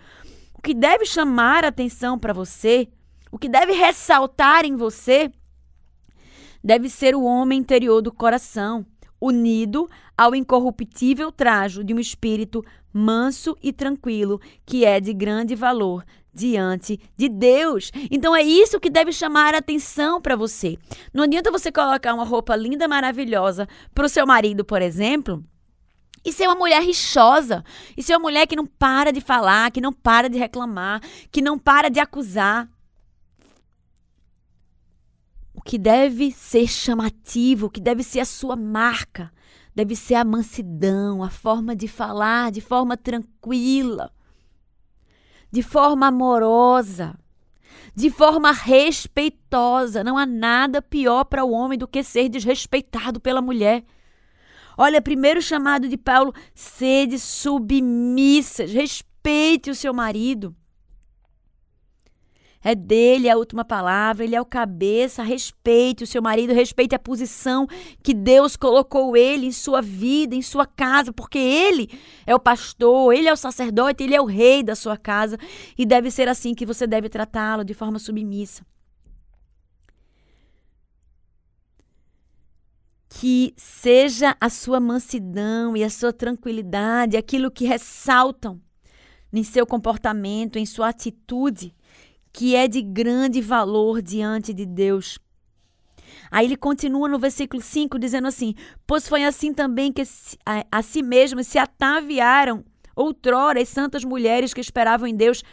O 0.52 0.62
que 0.62 0.74
deve 0.74 1.04
chamar 1.04 1.64
atenção 1.64 2.18
para 2.18 2.32
você, 2.32 2.88
o 3.30 3.38
que 3.38 3.48
deve 3.48 3.72
ressaltar 3.72 4.64
em 4.64 4.76
você, 4.76 5.30
deve 6.62 6.88
ser 6.88 7.14
o 7.14 7.24
homem 7.24 7.58
interior 7.58 8.00
do 8.00 8.10
coração, 8.12 8.87
unido 9.20 9.88
ao 10.16 10.35
incorruptível 10.35 11.33
trajo 11.33 11.83
de 11.83 11.92
um 11.92 11.98
espírito 11.98 12.64
manso 12.92 13.57
e 13.62 13.72
tranquilo, 13.72 14.40
que 14.64 14.85
é 14.85 15.00
de 15.00 15.12
grande 15.12 15.55
valor 15.55 16.05
diante 16.33 17.00
de 17.16 17.29
Deus. 17.29 17.90
Então 18.11 18.35
é 18.35 18.42
isso 18.42 18.81
que 18.81 18.90
deve 18.90 19.12
chamar 19.12 19.55
a 19.55 19.59
atenção 19.59 20.20
para 20.20 20.37
você. 20.37 20.77
Não 21.12 21.24
adianta 21.24 21.50
você 21.50 21.70
colocar 21.70 22.12
uma 22.12 22.24
roupa 22.24 22.57
linda, 22.57 22.88
maravilhosa 22.88 23.68
para 23.94 24.07
o 24.07 24.09
seu 24.09 24.27
marido, 24.27 24.64
por 24.64 24.83
exemplo. 24.83 25.44
E 26.24 26.33
ser 26.33 26.46
uma 26.48 26.55
mulher 26.55 26.83
rixosa. 26.83 27.62
E 27.96 28.03
ser 28.03 28.14
uma 28.14 28.20
mulher 28.20 28.46
que 28.46 28.57
não 28.57 28.66
para 28.66 29.12
de 29.12 29.20
falar, 29.20 29.70
que 29.70 29.81
não 29.81 29.92
para 29.92 30.29
de 30.29 30.38
reclamar, 30.38 31.00
que 31.31 31.42
não 31.42 31.59
para 31.59 31.90
de 31.90 32.00
acusar. 32.00 32.68
O 35.53 35.61
que 35.61 35.79
deve 35.79 36.33
ser 36.33 36.66
chamativo, 36.66 37.66
o 37.66 37.70
que 37.70 37.81
deve 37.81 38.03
ser 38.03 38.20
a 38.20 38.24
sua 38.24 38.57
marca, 38.57 39.31
deve 39.74 39.96
ser 39.96 40.14
a 40.14 40.24
mansidão, 40.24 41.22
a 41.22 41.30
forma 41.30 41.74
de 41.74 41.88
falar 41.88 42.50
de 42.50 42.60
forma 42.60 42.96
tranquila 42.96 44.12
de 45.54 45.62
forma 45.62 46.08
amorosa, 46.08 47.16
de 47.94 48.10
forma 48.10 48.50
respeitosa. 48.50 50.02
Não 50.02 50.18
há 50.18 50.26
nada 50.26 50.82
pior 50.82 51.22
para 51.22 51.44
o 51.44 51.52
homem 51.52 51.78
do 51.78 51.87
que 51.87 52.02
ser 52.02 52.28
desrespeitado 52.28 53.20
pela 53.20 53.40
mulher. 53.40 53.84
Olha, 54.76 55.00
primeiro 55.00 55.40
chamado 55.40 55.88
de 55.88 55.96
Paulo, 55.96 56.34
sede 56.56 57.20
submissas, 57.20 58.72
respeite 58.72 59.70
o 59.70 59.76
seu 59.76 59.94
marido. 59.94 60.56
É 62.66 62.74
dele 62.74 63.29
a 63.29 63.37
última 63.37 63.62
palavra, 63.62 64.24
ele 64.24 64.35
é 64.35 64.40
o 64.40 64.46
cabeça. 64.46 65.22
Respeite 65.22 66.03
o 66.03 66.07
seu 66.07 66.22
marido, 66.22 66.55
respeite 66.55 66.94
a 66.94 66.98
posição 66.98 67.66
que 68.03 68.14
Deus 68.14 68.57
colocou 68.57 69.14
ele 69.14 69.44
em 69.44 69.53
sua 69.53 69.83
vida, 69.83 70.35
em 70.35 70.40
sua 70.40 70.64
casa, 70.64 71.12
porque 71.12 71.38
ele 71.38 71.90
é 72.27 72.35
o 72.35 72.40
pastor, 72.40 73.12
ele 73.12 73.29
é 73.29 73.33
o 73.33 73.37
sacerdote, 73.37 74.03
ele 74.03 74.14
é 74.14 74.20
o 74.20 74.24
rei 74.24 74.62
da 74.62 74.74
sua 74.74 74.96
casa 74.96 75.37
e 75.77 75.85
deve 75.85 76.11
ser 76.11 76.27
assim 76.27 76.55
que 76.55 76.64
você 76.64 76.87
deve 76.87 77.11
tratá-lo 77.11 77.62
de 77.64 77.74
forma 77.74 77.98
submissa. 77.98 78.64
Que 83.11 83.53
seja 83.59 84.35
a 84.40 84.48
sua 84.48 84.81
mansidão 84.81 85.77
e 85.77 85.85
a 85.85 85.90
sua 85.90 86.14
tranquilidade 86.14 87.18
aquilo 87.18 87.50
que 87.50 87.66
ressaltam 87.66 88.59
em 89.31 89.44
seu 89.44 89.66
comportamento, 89.66 90.59
em 90.59 90.64
sua 90.64 90.88
atitude 90.88 91.74
que 92.35 92.57
é 92.57 92.66
de 92.66 92.83
grande 92.83 93.40
valor 93.40 94.03
diante 94.03 94.53
de 94.53 94.66
Deus. 94.66 95.20
Aí 96.33 96.44
ele 96.44 96.57
continua 96.57 97.09
no 97.09 97.16
versículo 97.16 97.62
5 97.62 97.97
dizendo 97.97 98.27
assim: 98.27 98.57
Pois 98.85 99.09
foi 99.09 99.25
assim 99.25 99.55
também 99.55 99.92
que 99.92 100.03
a, 100.44 100.83
si 100.83 101.01
mesmas 101.01 101.47
se 101.47 101.59
ataviaram 101.59 102.64
outrora 102.97 103.62
as 103.62 103.68
santas 103.68 104.05
mulheres 104.05 104.53
que 104.53 104.61
esperavam 104.61 105.07
em 105.07 105.14
Deus. 105.14 105.44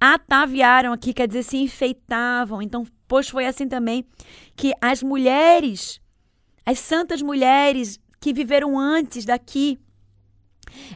Ataviaram 0.00 0.92
aqui 0.92 1.14
quer 1.14 1.28
dizer 1.28 1.44
se 1.44 1.58
enfeitavam. 1.58 2.60
Então, 2.60 2.84
pois 3.06 3.28
foi 3.28 3.46
assim 3.46 3.68
também 3.68 4.04
que 4.56 4.72
as 4.80 5.04
mulheres, 5.04 6.00
as 6.66 6.80
santas 6.80 7.22
mulheres 7.22 8.00
que 8.20 8.32
viveram 8.32 8.76
antes 8.76 9.24
daqui, 9.24 9.78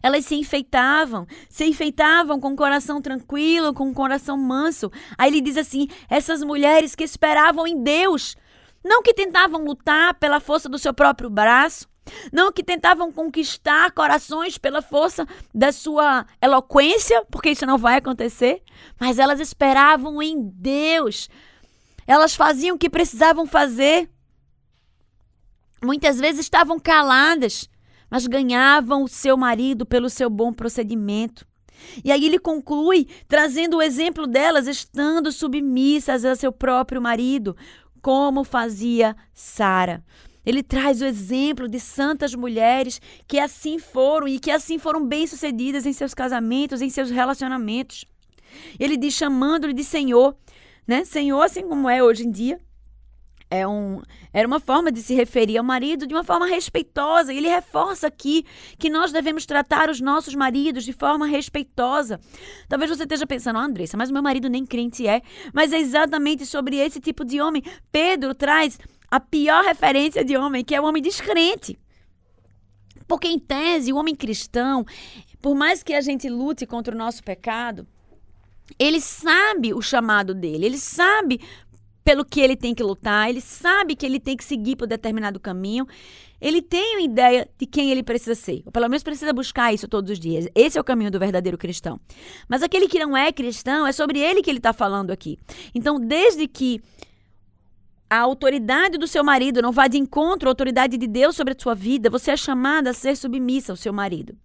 elas 0.02 0.24
se 0.24 0.34
enfeitavam, 0.34 1.26
se 1.48 1.64
enfeitavam 1.64 2.40
com 2.40 2.52
o 2.52 2.56
coração 2.56 3.00
tranquilo, 3.00 3.74
com 3.74 3.90
o 3.90 3.94
coração 3.94 4.36
manso. 4.36 4.90
Aí 5.16 5.30
ele 5.30 5.40
diz 5.40 5.56
assim: 5.56 5.88
essas 6.08 6.42
mulheres 6.42 6.94
que 6.94 7.04
esperavam 7.04 7.66
em 7.66 7.82
Deus, 7.82 8.36
não 8.84 9.02
que 9.02 9.14
tentavam 9.14 9.64
lutar 9.64 10.14
pela 10.14 10.40
força 10.40 10.68
do 10.68 10.78
seu 10.78 10.94
próprio 10.94 11.30
braço, 11.30 11.88
não 12.32 12.52
que 12.52 12.62
tentavam 12.62 13.12
conquistar 13.12 13.90
corações 13.92 14.58
pela 14.58 14.82
força 14.82 15.26
da 15.54 15.72
sua 15.72 16.26
eloquência, 16.40 17.24
porque 17.30 17.50
isso 17.50 17.66
não 17.66 17.78
vai 17.78 17.96
acontecer, 17.96 18.62
mas 18.98 19.18
elas 19.18 19.40
esperavam 19.40 20.22
em 20.22 20.40
Deus. 20.40 21.28
Elas 22.06 22.34
faziam 22.34 22.76
o 22.76 22.78
que 22.78 22.90
precisavam 22.90 23.46
fazer. 23.46 24.10
Muitas 25.82 26.18
vezes 26.18 26.40
estavam 26.40 26.78
caladas, 26.78 27.68
mas 28.10 28.26
ganhavam 28.26 29.04
o 29.04 29.08
seu 29.08 29.36
marido 29.36 29.86
pelo 29.86 30.10
seu 30.10 30.28
bom 30.28 30.52
procedimento. 30.52 31.46
E 32.04 32.12
aí 32.12 32.26
ele 32.26 32.38
conclui 32.38 33.06
trazendo 33.26 33.78
o 33.78 33.82
exemplo 33.82 34.26
delas 34.26 34.66
estando 34.66 35.32
submissas 35.32 36.24
a 36.24 36.34
seu 36.34 36.52
próprio 36.52 37.00
marido, 37.00 37.56
como 38.02 38.44
fazia 38.44 39.16
Sara. 39.32 40.02
Ele 40.44 40.62
traz 40.62 41.02
o 41.02 41.04
exemplo 41.04 41.68
de 41.68 41.78
santas 41.78 42.34
mulheres 42.34 43.00
que 43.26 43.38
assim 43.38 43.78
foram 43.78 44.26
e 44.26 44.38
que 44.38 44.50
assim 44.50 44.78
foram 44.78 45.06
bem-sucedidas 45.06 45.84
em 45.84 45.92
seus 45.92 46.14
casamentos, 46.14 46.80
em 46.80 46.88
seus 46.88 47.10
relacionamentos. 47.10 48.04
Ele 48.78 48.96
diz 48.96 49.14
chamando-lhe 49.14 49.74
de 49.74 49.84
Senhor, 49.84 50.34
né? 50.86 51.04
Senhor, 51.04 51.42
assim 51.42 51.68
como 51.68 51.88
é 51.88 52.02
hoje 52.02 52.26
em 52.26 52.30
dia, 52.30 52.58
é 53.50 53.66
um, 53.66 54.00
era 54.32 54.46
uma 54.46 54.60
forma 54.60 54.92
de 54.92 55.02
se 55.02 55.12
referir 55.12 55.58
ao 55.58 55.64
marido 55.64 56.06
de 56.06 56.14
uma 56.14 56.22
forma 56.22 56.46
respeitosa. 56.46 57.32
E 57.32 57.36
ele 57.36 57.48
reforça 57.48 58.06
aqui 58.06 58.46
que 58.78 58.88
nós 58.88 59.10
devemos 59.10 59.44
tratar 59.44 59.90
os 59.90 60.00
nossos 60.00 60.34
maridos 60.36 60.84
de 60.84 60.92
forma 60.92 61.26
respeitosa. 61.26 62.20
Talvez 62.68 62.90
você 62.90 63.02
esteja 63.02 63.26
pensando, 63.26 63.58
oh, 63.58 63.62
Andressa, 63.62 63.96
mas 63.96 64.10
meu 64.10 64.22
marido 64.22 64.48
nem 64.48 64.64
crente 64.64 65.06
é. 65.06 65.20
Mas 65.52 65.72
é 65.72 65.78
exatamente 65.78 66.46
sobre 66.46 66.76
esse 66.76 67.00
tipo 67.00 67.24
de 67.24 67.40
homem. 67.40 67.62
Pedro 67.90 68.34
traz 68.34 68.78
a 69.10 69.18
pior 69.18 69.64
referência 69.64 70.24
de 70.24 70.36
homem, 70.36 70.64
que 70.64 70.74
é 70.74 70.80
o 70.80 70.84
homem 70.84 71.02
descrente. 71.02 71.76
Porque, 73.08 73.26
em 73.26 73.40
tese, 73.40 73.92
o 73.92 73.96
homem 73.96 74.14
cristão, 74.14 74.86
por 75.42 75.56
mais 75.56 75.82
que 75.82 75.92
a 75.92 76.00
gente 76.00 76.28
lute 76.28 76.64
contra 76.64 76.94
o 76.94 76.98
nosso 76.98 77.24
pecado, 77.24 77.84
ele 78.78 79.00
sabe 79.00 79.74
o 79.74 79.82
chamado 79.82 80.32
dele, 80.32 80.66
ele 80.66 80.78
sabe 80.78 81.40
pelo 82.04 82.24
que 82.24 82.40
ele 82.40 82.56
tem 82.56 82.74
que 82.74 82.82
lutar, 82.82 83.28
ele 83.28 83.40
sabe 83.40 83.94
que 83.94 84.06
ele 84.06 84.18
tem 84.18 84.36
que 84.36 84.44
seguir 84.44 84.76
por 84.76 84.86
determinado 84.86 85.38
caminho, 85.38 85.86
ele 86.40 86.62
tem 86.62 86.96
uma 86.96 87.02
ideia 87.02 87.48
de 87.58 87.66
quem 87.66 87.90
ele 87.90 88.02
precisa 88.02 88.34
ser, 88.34 88.62
ou 88.64 88.72
pelo 88.72 88.88
menos 88.88 89.02
precisa 89.02 89.32
buscar 89.32 89.74
isso 89.74 89.86
todos 89.86 90.10
os 90.10 90.18
dias. 90.18 90.48
Esse 90.54 90.78
é 90.78 90.80
o 90.80 90.84
caminho 90.84 91.10
do 91.10 91.18
verdadeiro 91.18 91.58
cristão. 91.58 92.00
Mas 92.48 92.62
aquele 92.62 92.88
que 92.88 92.98
não 92.98 93.16
é 93.16 93.30
cristão, 93.30 93.86
é 93.86 93.92
sobre 93.92 94.18
ele 94.18 94.42
que 94.42 94.50
ele 94.50 94.58
está 94.58 94.72
falando 94.72 95.10
aqui. 95.10 95.38
Então, 95.74 96.00
desde 96.00 96.48
que 96.48 96.80
a 98.08 98.18
autoridade 98.18 98.98
do 98.98 99.06
seu 99.06 99.22
marido 99.22 99.60
não 99.62 99.70
vá 99.70 99.86
de 99.86 99.98
encontro 99.98 100.48
à 100.48 100.50
autoridade 100.50 100.96
de 100.96 101.06
Deus 101.06 101.36
sobre 101.36 101.54
a 101.54 101.60
sua 101.60 101.74
vida, 101.74 102.10
você 102.10 102.32
é 102.32 102.36
chamada 102.36 102.90
a 102.90 102.94
ser 102.94 103.16
submissa 103.16 103.72
ao 103.72 103.76
seu 103.76 103.92
marido. 103.92 104.36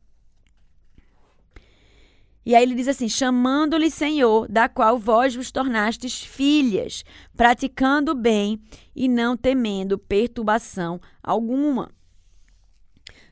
E 2.46 2.56
aí 2.56 2.64
ele 2.64 2.76
diz 2.76 2.88
assim: 2.88 3.10
chamando-lhe 3.10 3.90
Senhor, 3.90 4.48
da 4.48 4.70
qual 4.70 5.00
vós 5.00 5.36
vos 5.36 5.52
tornastes 5.52 6.22
filhas, 6.22 7.04
praticando 7.36 8.14
bem 8.14 8.62
e 8.96 9.08
não 9.08 9.36
temendo 9.36 9.98
perturbação 9.98 11.02
alguma. 11.24 11.90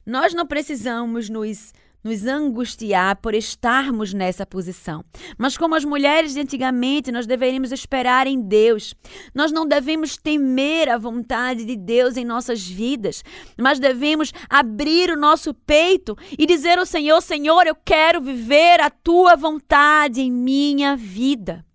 Nós 0.06 0.34
não 0.34 0.46
precisamos 0.46 1.30
nos 1.30 1.74
nos 2.04 2.26
angustiar 2.28 3.16
por 3.18 3.34
estarmos 3.34 4.14
nessa 4.14 4.46
posição. 4.46 5.04
Mas 5.38 5.58
como 5.58 5.76
as 5.76 5.86
mulheres 5.86 6.34
de 6.34 6.40
antigamente, 6.40 7.12
nós 7.12 7.26
deveríamos 7.26 7.72
esperar 7.72 8.28
em 8.28 8.42
Deus. 8.42 8.94
Nós 9.34 9.52
não 9.52 9.68
devemos 9.68 10.18
temer 10.18 10.90
a 10.90 10.98
vontade 10.98 11.66
de 11.66 11.76
Deus 11.76 12.18
em 12.18 12.26
nossas 12.26 12.68
vidas, 12.68 13.24
mas 13.58 13.80
devemos 13.80 14.34
abrir 14.50 15.10
o 15.10 15.18
nosso 15.18 15.54
peito 15.54 16.18
e 16.38 16.46
dizer 16.46 16.78
ao 16.78 16.86
Senhor: 16.86 17.22
Senhor, 17.22 17.66
eu 17.66 17.76
quero 17.76 18.22
viver 18.22 18.82
a 18.82 18.90
tua 18.90 19.36
vontade 19.36 20.22
em 20.22 20.32
minha 20.32 20.96
vida. 20.96 21.66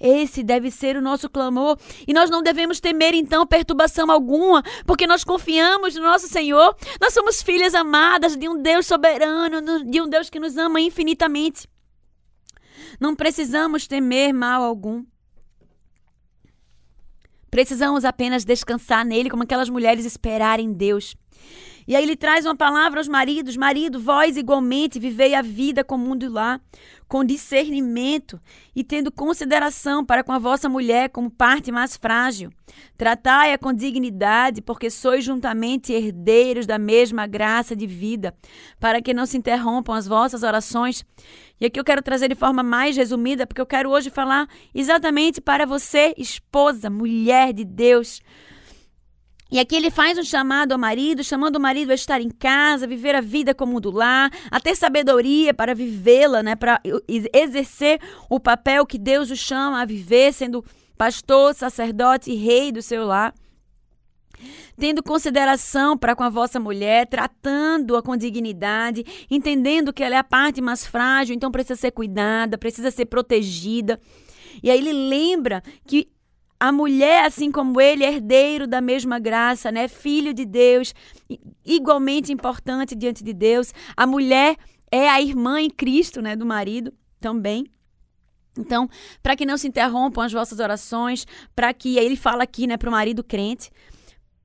Esse 0.00 0.42
deve 0.42 0.70
ser 0.70 0.96
o 0.96 1.02
nosso 1.02 1.28
clamor. 1.28 1.78
E 2.06 2.14
nós 2.14 2.30
não 2.30 2.42
devemos 2.42 2.80
temer, 2.80 3.14
então, 3.14 3.46
perturbação 3.46 4.10
alguma, 4.10 4.62
porque 4.86 5.06
nós 5.06 5.22
confiamos 5.22 5.94
no 5.94 6.02
nosso 6.02 6.26
Senhor. 6.26 6.74
Nós 7.00 7.12
somos 7.12 7.42
filhas 7.42 7.74
amadas 7.74 8.36
de 8.36 8.48
um 8.48 8.60
Deus 8.60 8.86
soberano, 8.86 9.84
de 9.84 10.00
um 10.00 10.08
Deus 10.08 10.30
que 10.30 10.40
nos 10.40 10.56
ama 10.56 10.80
infinitamente. 10.80 11.68
Não 12.98 13.14
precisamos 13.14 13.86
temer 13.86 14.32
mal 14.32 14.62
algum. 14.62 15.04
Precisamos 17.50 18.04
apenas 18.04 18.44
descansar 18.44 19.04
nele, 19.04 19.28
como 19.28 19.42
aquelas 19.42 19.68
mulheres 19.68 20.06
esperarem 20.06 20.66
em 20.66 20.72
Deus. 20.72 21.16
E 21.86 21.96
aí 21.96 22.04
ele 22.04 22.14
traz 22.14 22.44
uma 22.44 22.56
palavra 22.56 23.00
aos 23.00 23.08
maridos: 23.08 23.56
Marido, 23.56 23.98
vós 23.98 24.36
igualmente 24.36 25.00
vivei 25.00 25.34
a 25.34 25.42
vida 25.42 25.82
com 25.82 25.96
o 25.96 25.98
mundo 25.98 26.30
lá, 26.30 26.60
com 27.10 27.24
discernimento 27.24 28.40
e 28.74 28.84
tendo 28.84 29.10
consideração 29.10 30.04
para 30.04 30.22
com 30.22 30.30
a 30.30 30.38
vossa 30.38 30.68
mulher 30.68 31.10
como 31.10 31.28
parte 31.28 31.72
mais 31.72 31.96
frágil. 31.96 32.52
Tratai-a 32.96 33.58
com 33.58 33.72
dignidade, 33.72 34.62
porque 34.62 34.88
sois 34.88 35.24
juntamente 35.24 35.92
herdeiros 35.92 36.66
da 36.66 36.78
mesma 36.78 37.26
graça 37.26 37.74
de 37.74 37.84
vida, 37.84 38.32
para 38.78 39.02
que 39.02 39.12
não 39.12 39.26
se 39.26 39.36
interrompam 39.36 39.92
as 39.92 40.06
vossas 40.06 40.44
orações. 40.44 41.04
E 41.60 41.66
aqui 41.66 41.80
eu 41.80 41.84
quero 41.84 42.00
trazer 42.00 42.28
de 42.28 42.36
forma 42.36 42.62
mais 42.62 42.96
resumida, 42.96 43.44
porque 43.44 43.60
eu 43.60 43.66
quero 43.66 43.90
hoje 43.90 44.08
falar 44.08 44.48
exatamente 44.72 45.40
para 45.40 45.66
você, 45.66 46.14
esposa, 46.16 46.88
mulher 46.88 47.52
de 47.52 47.64
Deus. 47.64 48.22
E 49.50 49.58
aqui 49.58 49.74
ele 49.74 49.90
faz 49.90 50.16
um 50.16 50.22
chamado 50.22 50.72
ao 50.72 50.78
marido, 50.78 51.24
chamando 51.24 51.56
o 51.56 51.60
marido 51.60 51.90
a 51.90 51.94
estar 51.94 52.20
em 52.20 52.30
casa, 52.30 52.86
viver 52.86 53.16
a 53.16 53.20
vida 53.20 53.52
como 53.52 53.80
do 53.80 53.90
lar, 53.90 54.30
a 54.50 54.60
ter 54.60 54.76
sabedoria 54.76 55.52
para 55.52 55.74
vivê-la, 55.74 56.42
né, 56.42 56.54
para 56.54 56.80
exercer 57.32 58.00
o 58.28 58.38
papel 58.38 58.86
que 58.86 58.96
Deus 58.96 59.30
o 59.30 59.36
chama 59.36 59.82
a 59.82 59.84
viver, 59.84 60.32
sendo 60.32 60.64
pastor, 60.96 61.54
sacerdote 61.54 62.30
e 62.30 62.36
rei 62.36 62.70
do 62.70 62.80
seu 62.80 63.04
lar. 63.04 63.34
Tendo 64.78 65.02
consideração 65.02 65.98
para 65.98 66.14
com 66.14 66.22
a 66.22 66.30
vossa 66.30 66.60
mulher, 66.60 67.06
tratando-a 67.06 68.02
com 68.02 68.16
dignidade, 68.16 69.04
entendendo 69.30 69.92
que 69.92 70.02
ela 70.02 70.14
é 70.14 70.18
a 70.18 70.24
parte 70.24 70.62
mais 70.62 70.86
frágil, 70.86 71.34
então 71.34 71.50
precisa 71.50 71.78
ser 71.78 71.90
cuidada, 71.90 72.56
precisa 72.56 72.90
ser 72.90 73.06
protegida. 73.06 74.00
E 74.62 74.70
aí 74.70 74.78
ele 74.78 74.92
lembra 74.92 75.62
que 75.86 76.08
a 76.60 76.70
mulher, 76.70 77.24
assim 77.24 77.50
como 77.50 77.80
ele, 77.80 78.04
herdeiro 78.04 78.66
da 78.66 78.82
mesma 78.82 79.18
graça, 79.18 79.72
né? 79.72 79.88
Filho 79.88 80.34
de 80.34 80.44
Deus, 80.44 80.94
igualmente 81.64 82.30
importante 82.30 82.94
diante 82.94 83.24
de 83.24 83.32
Deus. 83.32 83.72
A 83.96 84.06
mulher 84.06 84.56
é 84.92 85.08
a 85.08 85.22
irmã 85.22 85.58
em 85.58 85.70
Cristo, 85.70 86.20
né, 86.20 86.36
do 86.36 86.44
marido 86.44 86.92
também. 87.18 87.64
Então, 88.58 88.90
para 89.22 89.34
que 89.34 89.46
não 89.46 89.56
se 89.56 89.68
interrompam 89.68 90.22
as 90.22 90.32
vossas 90.32 90.58
orações, 90.60 91.26
para 91.56 91.72
que 91.72 91.96
ele 91.96 92.14
fala 92.14 92.42
aqui, 92.42 92.66
né, 92.66 92.76
para 92.76 92.90
o 92.90 92.92
marido 92.92 93.24
crente, 93.24 93.70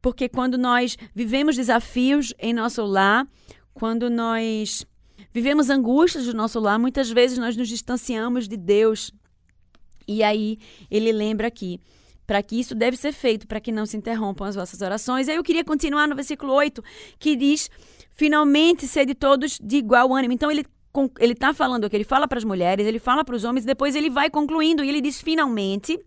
porque 0.02 0.30
quando 0.30 0.58
nós 0.58 0.98
vivemos 1.14 1.58
desafios 1.58 2.34
em 2.40 2.54
nosso 2.54 2.86
lar, 2.86 3.28
quando 3.74 4.10
nós 4.10 4.86
vivemos 5.34 5.70
angústias 5.70 6.28
do 6.28 6.34
nosso 6.34 6.62
lar, 6.62 6.80
muitas 6.80 7.10
vezes 7.10 7.38
nós 7.38 7.58
nos 7.58 7.68
distanciamos 7.68 8.48
de 8.48 8.56
Deus. 8.56 9.12
E 10.08 10.24
aí 10.24 10.60
ele 10.90 11.12
lembra 11.12 11.48
aqui 11.48 11.82
para 12.26 12.42
que 12.42 12.60
isso 12.60 12.74
deve 12.74 12.98
ser 12.98 13.12
feito, 13.12 13.48
para 13.48 13.60
que 13.60 13.72
não 13.72 13.86
se 13.86 13.98
interrompam 13.98 14.46
as 14.46 14.56
vossas 14.56 14.82
orações. 14.82 15.30
Aí 15.30 15.36
eu 15.36 15.44
queria 15.44 15.64
continuar 15.64 16.08
no 16.08 16.16
versículo 16.16 16.54
8, 16.54 16.84
que 17.20 17.36
diz: 17.36 17.70
finalmente 18.12 18.88
sede 18.88 19.14
todos 19.14 19.60
de 19.62 19.78
igual 19.78 20.14
ânimo. 20.14 20.34
Então 20.34 20.52
ele 20.52 20.66
ele 21.20 21.34
está 21.34 21.54
falando 21.54 21.90
que 21.90 21.96
ele 21.98 22.06
fala 22.06 22.26
para 22.26 22.38
as 22.38 22.46
mulheres, 22.46 22.88
ele 22.88 23.00
fala 23.00 23.26
para 23.26 23.36
os 23.36 23.44
homens, 23.44 23.66
depois 23.66 23.96
ele 23.96 24.10
vai 24.10 24.30
concluindo 24.30 24.82
e 24.82 24.88
ele 24.88 25.02
diz 25.02 25.22
finalmente. 25.22 26.00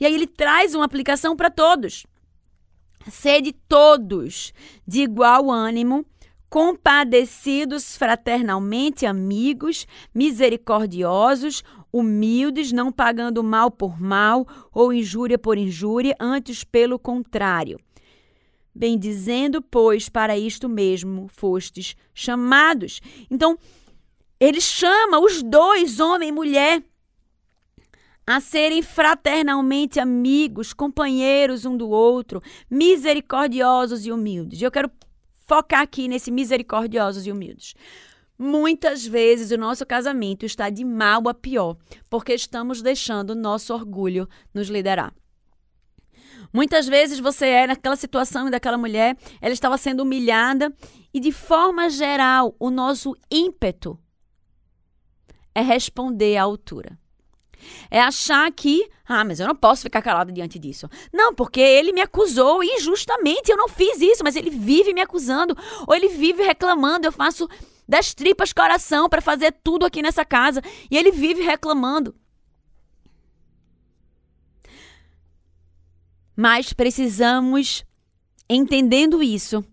E 0.00 0.06
aí 0.06 0.14
ele 0.14 0.26
traz 0.26 0.74
uma 0.74 0.86
aplicação 0.86 1.36
para 1.36 1.50
todos. 1.50 2.06
Sede 3.10 3.52
todos 3.68 4.54
de 4.86 5.02
igual 5.02 5.50
ânimo, 5.50 6.06
compadecidos 6.54 7.96
fraternalmente, 7.96 9.04
amigos, 9.04 9.88
misericordiosos, 10.14 11.64
humildes, 11.92 12.70
não 12.70 12.92
pagando 12.92 13.42
mal 13.42 13.72
por 13.72 14.00
mal 14.00 14.46
ou 14.72 14.92
injúria 14.92 15.36
por 15.36 15.58
injúria, 15.58 16.14
antes 16.20 16.62
pelo 16.62 16.96
contrário. 16.96 17.76
Bendizendo, 18.72 19.60
pois, 19.60 20.08
para 20.08 20.38
isto 20.38 20.68
mesmo 20.68 21.26
fostes 21.26 21.96
chamados. 22.14 23.00
Então, 23.28 23.58
ele 24.38 24.60
chama 24.60 25.18
os 25.18 25.42
dois, 25.42 25.98
homem 25.98 26.28
e 26.28 26.32
mulher, 26.32 26.84
a 28.24 28.40
serem 28.40 28.80
fraternalmente 28.80 29.98
amigos, 29.98 30.72
companheiros 30.72 31.64
um 31.64 31.76
do 31.76 31.90
outro, 31.90 32.40
misericordiosos 32.70 34.06
e 34.06 34.12
humildes. 34.12 34.62
Eu 34.62 34.70
quero 34.70 34.88
focar 35.46 35.80
aqui 35.80 36.08
nesse 36.08 36.30
misericordiosos 36.30 37.26
e 37.26 37.32
humildes. 37.32 37.74
Muitas 38.38 39.06
vezes 39.06 39.50
o 39.50 39.56
nosso 39.56 39.86
casamento 39.86 40.44
está 40.44 40.68
de 40.68 40.84
mal 40.84 41.28
a 41.28 41.34
pior, 41.34 41.76
porque 42.10 42.34
estamos 42.34 42.82
deixando 42.82 43.30
o 43.30 43.34
nosso 43.34 43.72
orgulho 43.72 44.28
nos 44.52 44.68
liderar. 44.68 45.14
Muitas 46.52 46.86
vezes 46.86 47.18
você 47.18 47.46
é 47.46 47.66
naquela 47.66 47.96
situação 47.96 48.50
daquela 48.50 48.78
mulher, 48.78 49.16
ela 49.40 49.52
estava 49.52 49.78
sendo 49.78 50.02
humilhada 50.02 50.72
e 51.12 51.20
de 51.20 51.32
forma 51.32 51.88
geral, 51.88 52.54
o 52.58 52.70
nosso 52.70 53.16
ímpeto 53.30 53.98
é 55.54 55.60
responder 55.60 56.36
à 56.36 56.42
altura. 56.42 56.98
É 57.90 58.00
achar 58.00 58.50
que, 58.52 58.88
ah, 59.06 59.24
mas 59.24 59.40
eu 59.40 59.46
não 59.46 59.56
posso 59.56 59.82
ficar 59.82 60.02
calada 60.02 60.32
diante 60.32 60.58
disso. 60.58 60.88
Não, 61.12 61.34
porque 61.34 61.60
ele 61.60 61.92
me 61.92 62.00
acusou 62.00 62.62
injustamente, 62.62 63.50
eu 63.50 63.56
não 63.56 63.68
fiz 63.68 64.00
isso, 64.00 64.22
mas 64.24 64.36
ele 64.36 64.50
vive 64.50 64.92
me 64.92 65.00
acusando, 65.00 65.56
ou 65.86 65.94
ele 65.94 66.08
vive 66.08 66.42
reclamando, 66.42 67.06
eu 67.06 67.12
faço 67.12 67.48
das 67.88 68.14
tripas 68.14 68.52
coração 68.52 69.08
para 69.08 69.20
fazer 69.20 69.52
tudo 69.62 69.84
aqui 69.84 70.02
nessa 70.02 70.24
casa 70.24 70.62
e 70.90 70.96
ele 70.96 71.10
vive 71.10 71.42
reclamando. 71.42 72.14
Mas 76.36 76.72
precisamos, 76.72 77.84
entendendo 78.48 79.22
isso, 79.22 79.64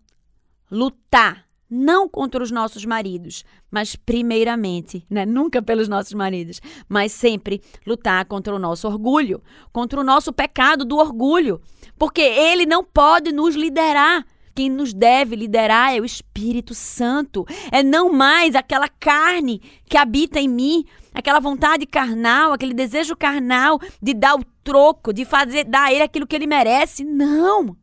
lutar 0.69 1.50
não 1.71 2.09
contra 2.09 2.43
os 2.43 2.51
nossos 2.51 2.83
maridos, 2.83 3.45
mas 3.71 3.95
primeiramente, 3.95 5.05
né, 5.09 5.25
nunca 5.25 5.61
pelos 5.61 5.87
nossos 5.87 6.13
maridos, 6.13 6.61
mas 6.89 7.13
sempre 7.13 7.61
lutar 7.87 8.25
contra 8.25 8.53
o 8.53 8.59
nosso 8.59 8.87
orgulho, 8.87 9.41
contra 9.71 10.01
o 10.01 10.03
nosso 10.03 10.33
pecado 10.33 10.83
do 10.83 10.97
orgulho, 10.97 11.61
porque 11.97 12.21
ele 12.21 12.65
não 12.65 12.83
pode 12.83 13.31
nos 13.31 13.55
liderar. 13.55 14.25
Quem 14.53 14.69
nos 14.69 14.93
deve 14.93 15.37
liderar 15.37 15.95
é 15.95 16.01
o 16.01 16.05
Espírito 16.05 16.75
Santo. 16.75 17.45
É 17.71 17.81
não 17.81 18.11
mais 18.11 18.53
aquela 18.53 18.89
carne 18.89 19.61
que 19.87 19.95
habita 19.95 20.41
em 20.41 20.47
mim, 20.49 20.85
aquela 21.13 21.39
vontade 21.39 21.85
carnal, 21.85 22.51
aquele 22.51 22.73
desejo 22.73 23.15
carnal 23.15 23.79
de 24.01 24.13
dar 24.13 24.35
o 24.35 24.43
troco, 24.61 25.13
de 25.13 25.23
fazer 25.23 25.63
dar 25.63 25.83
a 25.83 25.93
ele 25.93 26.03
aquilo 26.03 26.27
que 26.27 26.35
ele 26.35 26.47
merece. 26.47 27.05
Não. 27.05 27.77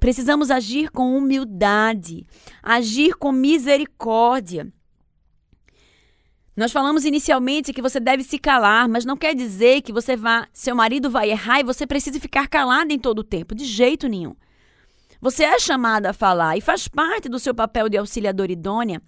Precisamos 0.00 0.50
agir 0.50 0.90
com 0.90 1.14
humildade, 1.14 2.26
agir 2.62 3.14
com 3.14 3.30
misericórdia. 3.30 4.72
Nós 6.56 6.72
falamos 6.72 7.04
inicialmente 7.04 7.72
que 7.72 7.82
você 7.82 8.00
deve 8.00 8.24
se 8.24 8.38
calar, 8.38 8.88
mas 8.88 9.04
não 9.04 9.16
quer 9.16 9.34
dizer 9.34 9.82
que 9.82 9.92
você 9.92 10.16
vá, 10.16 10.48
seu 10.52 10.74
marido 10.74 11.10
vai 11.10 11.30
errar 11.30 11.60
e 11.60 11.64
você 11.64 11.86
precisa 11.86 12.18
ficar 12.18 12.48
calado 12.48 12.92
em 12.92 12.98
todo 12.98 13.20
o 13.20 13.24
tempo, 13.24 13.54
de 13.54 13.64
jeito 13.64 14.08
nenhum. 14.08 14.34
Você 15.20 15.44
é 15.44 15.58
chamada 15.58 16.10
a 16.10 16.14
falar 16.14 16.56
e 16.56 16.62
faz 16.62 16.88
parte 16.88 17.28
do 17.28 17.38
seu 17.38 17.54
papel 17.54 17.88
de 17.90 17.98
auxiliador 17.98 18.50
idônea 18.50 19.02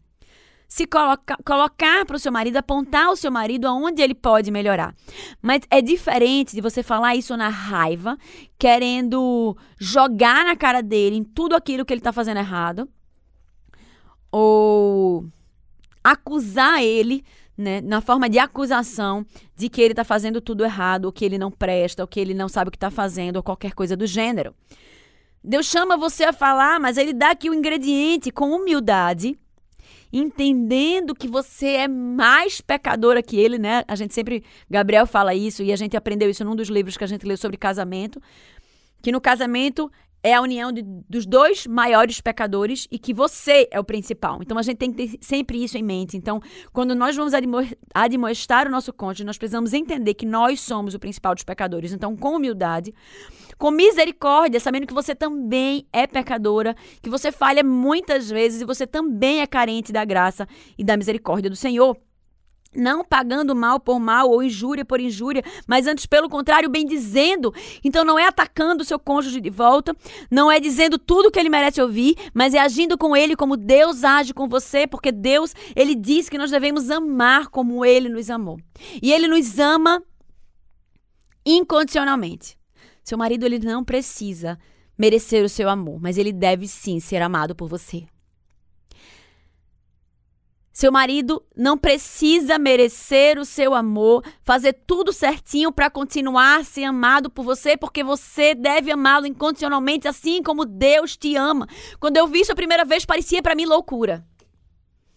se 0.72 0.86
coloca, 0.86 1.36
colocar 1.44 2.06
para 2.06 2.16
o 2.16 2.18
seu 2.18 2.32
marido, 2.32 2.56
apontar 2.56 3.10
o 3.10 3.16
seu 3.16 3.30
marido 3.30 3.68
aonde 3.68 4.00
ele 4.00 4.14
pode 4.14 4.50
melhorar. 4.50 4.94
Mas 5.42 5.60
é 5.70 5.82
diferente 5.82 6.54
de 6.54 6.62
você 6.62 6.82
falar 6.82 7.14
isso 7.14 7.36
na 7.36 7.50
raiva, 7.50 8.16
querendo 8.58 9.54
jogar 9.78 10.46
na 10.46 10.56
cara 10.56 10.82
dele 10.82 11.16
em 11.16 11.24
tudo 11.24 11.54
aquilo 11.54 11.84
que 11.84 11.92
ele 11.92 12.00
está 12.00 12.10
fazendo 12.10 12.38
errado, 12.38 12.88
ou 14.30 15.26
acusar 16.02 16.82
ele, 16.82 17.22
né, 17.54 17.82
na 17.82 18.00
forma 18.00 18.26
de 18.26 18.38
acusação 18.38 19.26
de 19.54 19.68
que 19.68 19.82
ele 19.82 19.92
está 19.92 20.04
fazendo 20.04 20.40
tudo 20.40 20.64
errado, 20.64 21.04
ou 21.04 21.12
que 21.12 21.22
ele 21.22 21.36
não 21.36 21.50
presta, 21.50 22.02
ou 22.02 22.08
que 22.08 22.18
ele 22.18 22.32
não 22.32 22.48
sabe 22.48 22.68
o 22.68 22.70
que 22.70 22.78
está 22.78 22.90
fazendo, 22.90 23.36
ou 23.36 23.42
qualquer 23.42 23.74
coisa 23.74 23.94
do 23.94 24.06
gênero. 24.06 24.54
Deus 25.44 25.66
chama 25.66 25.98
você 25.98 26.24
a 26.24 26.32
falar, 26.32 26.80
mas 26.80 26.96
ele 26.96 27.12
dá 27.12 27.32
aqui 27.32 27.50
o 27.50 27.54
ingrediente 27.54 28.30
com 28.30 28.52
humildade 28.52 29.38
entendendo 30.12 31.14
que 31.14 31.26
você 31.26 31.68
é 31.68 31.88
mais 31.88 32.60
pecadora 32.60 33.22
que 33.22 33.38
ele, 33.38 33.58
né? 33.58 33.82
A 33.88 33.96
gente 33.96 34.12
sempre, 34.12 34.44
Gabriel 34.68 35.06
fala 35.06 35.34
isso 35.34 35.62
e 35.62 35.72
a 35.72 35.76
gente 35.76 35.96
aprendeu 35.96 36.28
isso 36.28 36.44
num 36.44 36.54
dos 36.54 36.68
livros 36.68 36.96
que 36.96 37.04
a 37.04 37.06
gente 37.06 37.24
leu 37.24 37.36
sobre 37.36 37.56
casamento, 37.56 38.20
que 39.00 39.10
no 39.10 39.20
casamento 39.20 39.90
é 40.22 40.34
a 40.34 40.40
união 40.40 40.70
de, 40.70 40.82
dos 40.82 41.26
dois 41.26 41.66
maiores 41.66 42.20
pecadores 42.20 42.86
e 42.90 42.98
que 42.98 43.12
você 43.12 43.68
é 43.70 43.80
o 43.80 43.84
principal. 43.84 44.38
Então 44.40 44.56
a 44.56 44.62
gente 44.62 44.76
tem 44.78 44.92
que 44.92 45.08
ter 45.08 45.18
sempre 45.20 45.62
isso 45.62 45.76
em 45.76 45.82
mente. 45.82 46.16
Então, 46.16 46.40
quando 46.72 46.94
nós 46.94 47.16
vamos 47.16 47.32
admoestar 47.94 48.68
o 48.68 48.70
nosso 48.70 48.92
cônjuge, 48.92 49.24
nós 49.24 49.38
precisamos 49.38 49.72
entender 49.72 50.14
que 50.14 50.26
nós 50.26 50.60
somos 50.60 50.94
o 50.94 50.98
principal 50.98 51.34
dos 51.34 51.44
pecadores. 51.44 51.92
Então, 51.92 52.16
com 52.16 52.36
humildade, 52.36 52.94
com 53.58 53.70
misericórdia, 53.70 54.60
sabendo 54.60 54.86
que 54.86 54.94
você 54.94 55.14
também 55.14 55.86
é 55.92 56.06
pecadora, 56.06 56.76
que 57.02 57.10
você 57.10 57.32
falha 57.32 57.64
muitas 57.64 58.30
vezes 58.30 58.60
e 58.60 58.64
você 58.64 58.86
também 58.86 59.40
é 59.40 59.46
carente 59.46 59.92
da 59.92 60.04
graça 60.04 60.46
e 60.78 60.84
da 60.84 60.96
misericórdia 60.96 61.50
do 61.50 61.56
Senhor 61.56 61.96
não 62.74 63.04
pagando 63.04 63.54
mal 63.54 63.78
por 63.78 63.98
mal 63.98 64.30
ou 64.30 64.42
injúria 64.42 64.84
por 64.84 65.00
injúria, 65.00 65.42
mas 65.66 65.86
antes 65.86 66.06
pelo 66.06 66.28
contrário, 66.28 66.70
bem 66.70 66.86
dizendo. 66.86 67.52
Então 67.84 68.04
não 68.04 68.18
é 68.18 68.26
atacando 68.26 68.82
o 68.82 68.86
seu 68.86 68.98
cônjuge 68.98 69.40
de 69.40 69.50
volta, 69.50 69.94
não 70.30 70.50
é 70.50 70.58
dizendo 70.58 70.98
tudo 70.98 71.30
que 71.30 71.38
ele 71.38 71.48
merece 71.48 71.80
ouvir, 71.80 72.16
mas 72.32 72.54
é 72.54 72.58
agindo 72.58 72.96
com 72.96 73.16
ele 73.16 73.36
como 73.36 73.56
Deus 73.56 74.04
age 74.04 74.34
com 74.34 74.48
você, 74.48 74.86
porque 74.86 75.12
Deus, 75.12 75.54
ele 75.76 75.94
diz 75.94 76.28
que 76.28 76.38
nós 76.38 76.50
devemos 76.50 76.90
amar 76.90 77.48
como 77.48 77.84
ele 77.84 78.08
nos 78.08 78.30
amou. 78.30 78.58
E 79.02 79.12
ele 79.12 79.28
nos 79.28 79.58
ama 79.58 80.02
incondicionalmente. 81.44 82.56
Seu 83.02 83.18
marido 83.18 83.44
ele 83.44 83.58
não 83.58 83.84
precisa 83.84 84.58
merecer 84.96 85.44
o 85.44 85.48
seu 85.48 85.68
amor, 85.68 86.00
mas 86.00 86.16
ele 86.16 86.32
deve 86.32 86.68
sim 86.68 87.00
ser 87.00 87.20
amado 87.20 87.54
por 87.54 87.68
você. 87.68 88.04
Seu 90.72 90.90
marido 90.90 91.44
não 91.54 91.76
precisa 91.76 92.58
merecer 92.58 93.38
o 93.38 93.44
seu 93.44 93.74
amor, 93.74 94.24
fazer 94.42 94.72
tudo 94.86 95.12
certinho 95.12 95.70
para 95.70 95.90
continuar 95.90 96.60
a 96.60 96.64
ser 96.64 96.84
amado 96.84 97.28
por 97.28 97.44
você, 97.44 97.76
porque 97.76 98.02
você 98.02 98.54
deve 98.54 98.90
amá-lo 98.90 99.26
incondicionalmente, 99.26 100.08
assim 100.08 100.42
como 100.42 100.64
Deus 100.64 101.14
te 101.14 101.36
ama. 101.36 101.68
Quando 102.00 102.16
eu 102.16 102.26
vi 102.26 102.40
isso 102.40 102.52
a 102.52 102.56
primeira 102.56 102.86
vez, 102.86 103.04
parecia 103.04 103.42
para 103.42 103.54
mim 103.54 103.66
loucura. 103.66 104.24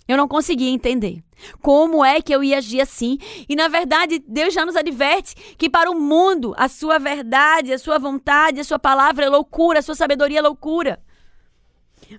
Eu 0.07 0.17
não 0.17 0.27
conseguia 0.27 0.69
entender 0.69 1.23
como 1.61 2.05
é 2.05 2.21
que 2.21 2.35
eu 2.35 2.43
ia 2.43 2.57
agir 2.57 2.81
assim. 2.81 3.17
E 3.49 3.55
na 3.55 3.67
verdade, 3.67 4.19
Deus 4.27 4.53
já 4.53 4.65
nos 4.65 4.75
adverte 4.75 5.35
que 5.57 5.69
para 5.69 5.89
o 5.89 5.99
mundo 5.99 6.53
a 6.57 6.67
sua 6.67 6.99
verdade, 6.99 7.73
a 7.73 7.79
sua 7.79 7.97
vontade, 7.97 8.59
a 8.59 8.63
sua 8.63 8.77
palavra 8.77 9.25
é 9.25 9.29
loucura, 9.29 9.79
a 9.79 9.81
sua 9.81 9.95
sabedoria 9.95 10.39
é 10.39 10.41
loucura. 10.41 11.01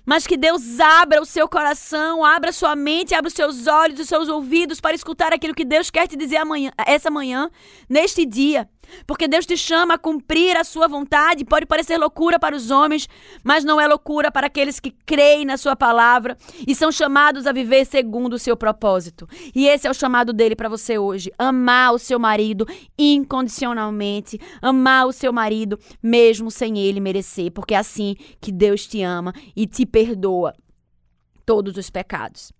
Mas 0.04 0.26
que 0.26 0.36
Deus 0.36 0.80
abra 0.80 1.20
o 1.20 1.26
seu 1.26 1.48
coração, 1.48 2.24
abra 2.24 2.52
sua 2.52 2.76
mente, 2.76 3.14
abra 3.14 3.28
os 3.28 3.34
seus 3.34 3.66
olhos, 3.66 4.00
os 4.00 4.08
seus 4.08 4.28
ouvidos 4.28 4.80
para 4.80 4.94
escutar 4.94 5.32
aquilo 5.32 5.54
que 5.54 5.64
Deus 5.64 5.90
quer 5.90 6.06
te 6.06 6.16
dizer 6.16 6.36
amanhã, 6.36 6.70
essa 6.86 7.10
manhã, 7.10 7.50
neste 7.88 8.24
dia. 8.24 8.68
Porque 9.06 9.28
Deus 9.28 9.46
te 9.46 9.56
chama 9.56 9.94
a 9.94 9.98
cumprir 9.98 10.56
a 10.56 10.64
sua 10.64 10.88
vontade. 10.88 11.44
Pode 11.44 11.66
parecer 11.66 11.98
loucura 11.98 12.38
para 12.38 12.54
os 12.54 12.70
homens, 12.70 13.08
mas 13.42 13.64
não 13.64 13.80
é 13.80 13.86
loucura 13.86 14.30
para 14.30 14.46
aqueles 14.46 14.80
que 14.80 14.90
creem 15.04 15.44
na 15.44 15.56
sua 15.56 15.76
palavra 15.76 16.36
e 16.66 16.74
são 16.74 16.90
chamados 16.90 17.46
a 17.46 17.52
viver 17.52 17.84
segundo 17.84 18.34
o 18.34 18.38
seu 18.38 18.56
propósito. 18.56 19.28
E 19.54 19.66
esse 19.66 19.86
é 19.86 19.90
o 19.90 19.94
chamado 19.94 20.32
dele 20.32 20.56
para 20.56 20.68
você 20.68 20.98
hoje: 20.98 21.32
amar 21.38 21.94
o 21.94 21.98
seu 21.98 22.18
marido 22.18 22.66
incondicionalmente, 22.98 24.40
amar 24.62 25.06
o 25.06 25.12
seu 25.12 25.32
marido 25.32 25.78
mesmo 26.02 26.50
sem 26.50 26.78
ele 26.78 27.00
merecer, 27.00 27.50
porque 27.50 27.74
é 27.74 27.78
assim 27.78 28.16
que 28.40 28.52
Deus 28.52 28.86
te 28.86 29.02
ama 29.02 29.32
e 29.54 29.66
te 29.66 29.84
perdoa 29.84 30.54
todos 31.44 31.76
os 31.76 31.88
pecados. 31.90 32.55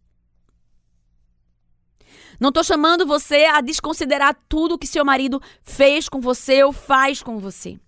Não 2.40 2.48
estou 2.48 2.64
chamando 2.64 3.06
você 3.06 3.44
a 3.44 3.60
desconsiderar 3.60 4.36
tudo 4.48 4.78
que 4.78 4.86
seu 4.86 5.04
marido 5.04 5.40
fez 5.62 6.08
com 6.08 6.20
você 6.20 6.62
ou 6.62 6.72
faz 6.72 7.22
com 7.22 7.38
você. 7.38 7.78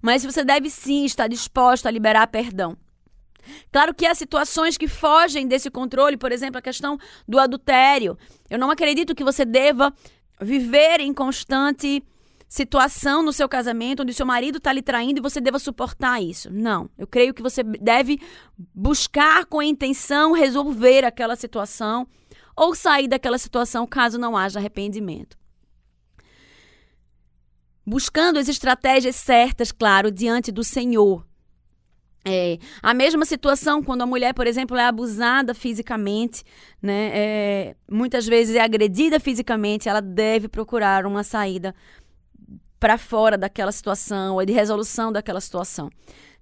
Mas 0.00 0.24
você 0.24 0.44
deve 0.44 0.70
sim 0.70 1.04
estar 1.04 1.28
disposta 1.28 1.88
a 1.88 1.92
liberar 1.92 2.26
perdão. 2.28 2.76
Claro 3.72 3.94
que 3.94 4.06
há 4.06 4.14
situações 4.14 4.76
que 4.76 4.86
fogem 4.86 5.46
desse 5.46 5.70
controle, 5.70 6.16
por 6.16 6.32
exemplo, 6.32 6.58
a 6.58 6.62
questão 6.62 6.98
do 7.26 7.38
adultério. 7.38 8.16
Eu 8.48 8.58
não 8.58 8.70
acredito 8.70 9.14
que 9.14 9.24
você 9.24 9.44
deva 9.44 9.92
viver 10.40 11.00
em 11.00 11.12
constante 11.12 12.02
situação 12.48 13.22
no 13.22 13.32
seu 13.32 13.48
casamento 13.48 14.02
onde 14.02 14.12
seu 14.12 14.26
marido 14.26 14.58
está 14.58 14.72
lhe 14.72 14.82
traindo 14.82 15.20
e 15.20 15.22
você 15.22 15.40
deva 15.40 15.58
suportar 15.58 16.20
isso. 16.20 16.50
Não. 16.50 16.90
Eu 16.98 17.06
creio 17.06 17.32
que 17.32 17.42
você 17.42 17.62
deve 17.62 18.20
buscar 18.74 19.44
com 19.46 19.62
intenção 19.62 20.32
resolver 20.32 21.04
aquela 21.04 21.36
situação 21.36 22.08
ou 22.60 22.74
sair 22.74 23.08
daquela 23.08 23.38
situação 23.38 23.86
caso 23.86 24.18
não 24.18 24.36
haja 24.36 24.58
arrependimento. 24.58 25.34
Buscando 27.86 28.38
as 28.38 28.50
estratégias 28.50 29.16
certas, 29.16 29.72
claro, 29.72 30.10
diante 30.10 30.52
do 30.52 30.62
Senhor. 30.62 31.26
É, 32.22 32.58
a 32.82 32.92
mesma 32.92 33.24
situação 33.24 33.82
quando 33.82 34.02
a 34.02 34.06
mulher, 34.06 34.34
por 34.34 34.46
exemplo, 34.46 34.76
é 34.76 34.84
abusada 34.84 35.54
fisicamente, 35.54 36.44
né? 36.82 37.10
É, 37.14 37.76
muitas 37.90 38.26
vezes 38.26 38.54
é 38.54 38.60
agredida 38.60 39.18
fisicamente, 39.18 39.88
ela 39.88 40.02
deve 40.02 40.46
procurar 40.46 41.06
uma 41.06 41.24
saída 41.24 41.74
para 42.78 42.98
fora 42.98 43.38
daquela 43.38 43.72
situação, 43.72 44.34
ou 44.34 44.44
de 44.44 44.52
resolução 44.52 45.10
daquela 45.10 45.40
situação 45.40 45.90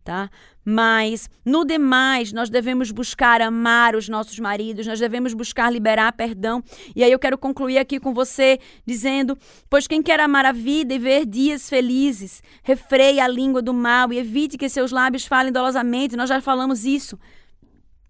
tá? 0.09 0.30
Mas, 0.64 1.28
no 1.44 1.66
demais, 1.66 2.32
nós 2.32 2.48
devemos 2.48 2.90
buscar 2.90 3.42
amar 3.42 3.94
os 3.94 4.09
nossos 4.09 4.38
maridos, 4.38 4.86
nós 4.86 4.98
devemos 4.98 5.34
buscar 5.34 5.70
liberar 5.70 6.12
perdão. 6.14 6.64
E 6.96 7.04
aí 7.04 7.12
eu 7.12 7.18
quero 7.18 7.36
concluir 7.36 7.76
aqui 7.76 8.00
com 8.00 8.14
você 8.14 8.59
dizendo: 8.86 9.36
Pois 9.68 9.86
quem 9.86 10.02
quer 10.02 10.18
amar 10.18 10.46
a 10.46 10.52
vida 10.52 10.94
e 10.94 10.98
ver 10.98 11.26
dias 11.26 11.68
felizes, 11.68 12.42
refreie 12.62 13.20
a 13.20 13.28
língua 13.28 13.61
do 13.61 13.74
mal 13.74 14.11
e 14.11 14.18
evite 14.18 14.56
que 14.56 14.66
seus 14.70 14.92
lábios 14.92 15.26
falem 15.26 15.52
dolosamente. 15.52 16.16
Nós 16.16 16.30
já 16.30 16.40
falamos 16.40 16.86
isso. 16.86 17.18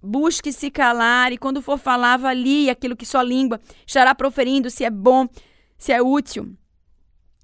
Busque 0.00 0.52
se 0.52 0.70
calar 0.70 1.32
e 1.32 1.36
quando 1.36 1.60
for 1.60 1.78
falar, 1.78 2.14
avalie 2.14 2.70
aquilo 2.70 2.94
que 2.94 3.04
sua 3.04 3.24
língua 3.24 3.58
estará 3.84 4.14
proferindo, 4.14 4.70
se 4.70 4.84
é 4.84 4.90
bom, 4.90 5.26
se 5.76 5.90
é 5.90 6.00
útil 6.00 6.56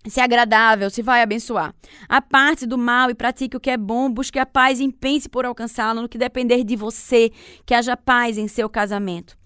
se 0.06 0.20
é 0.20 0.24
agradável, 0.24 0.90
se 0.90 1.02
vai 1.02 1.22
abençoar. 1.22 1.74
A 2.08 2.20
parte 2.20 2.66
do 2.66 2.76
mal 2.76 3.10
e 3.10 3.14
pratique 3.14 3.56
o 3.56 3.60
que 3.60 3.70
é 3.70 3.76
bom, 3.76 4.10
busque 4.10 4.38
a 4.38 4.46
paz 4.46 4.80
e 4.80 4.92
pense 4.92 5.28
por 5.28 5.44
alcançá-la 5.44 6.02
no 6.02 6.08
que 6.08 6.18
depender 6.18 6.64
de 6.64 6.76
você, 6.76 7.30
que 7.64 7.74
haja 7.74 7.96
paz 7.96 8.36
em 8.36 8.48
seu 8.48 8.68
casamento. 8.68 9.36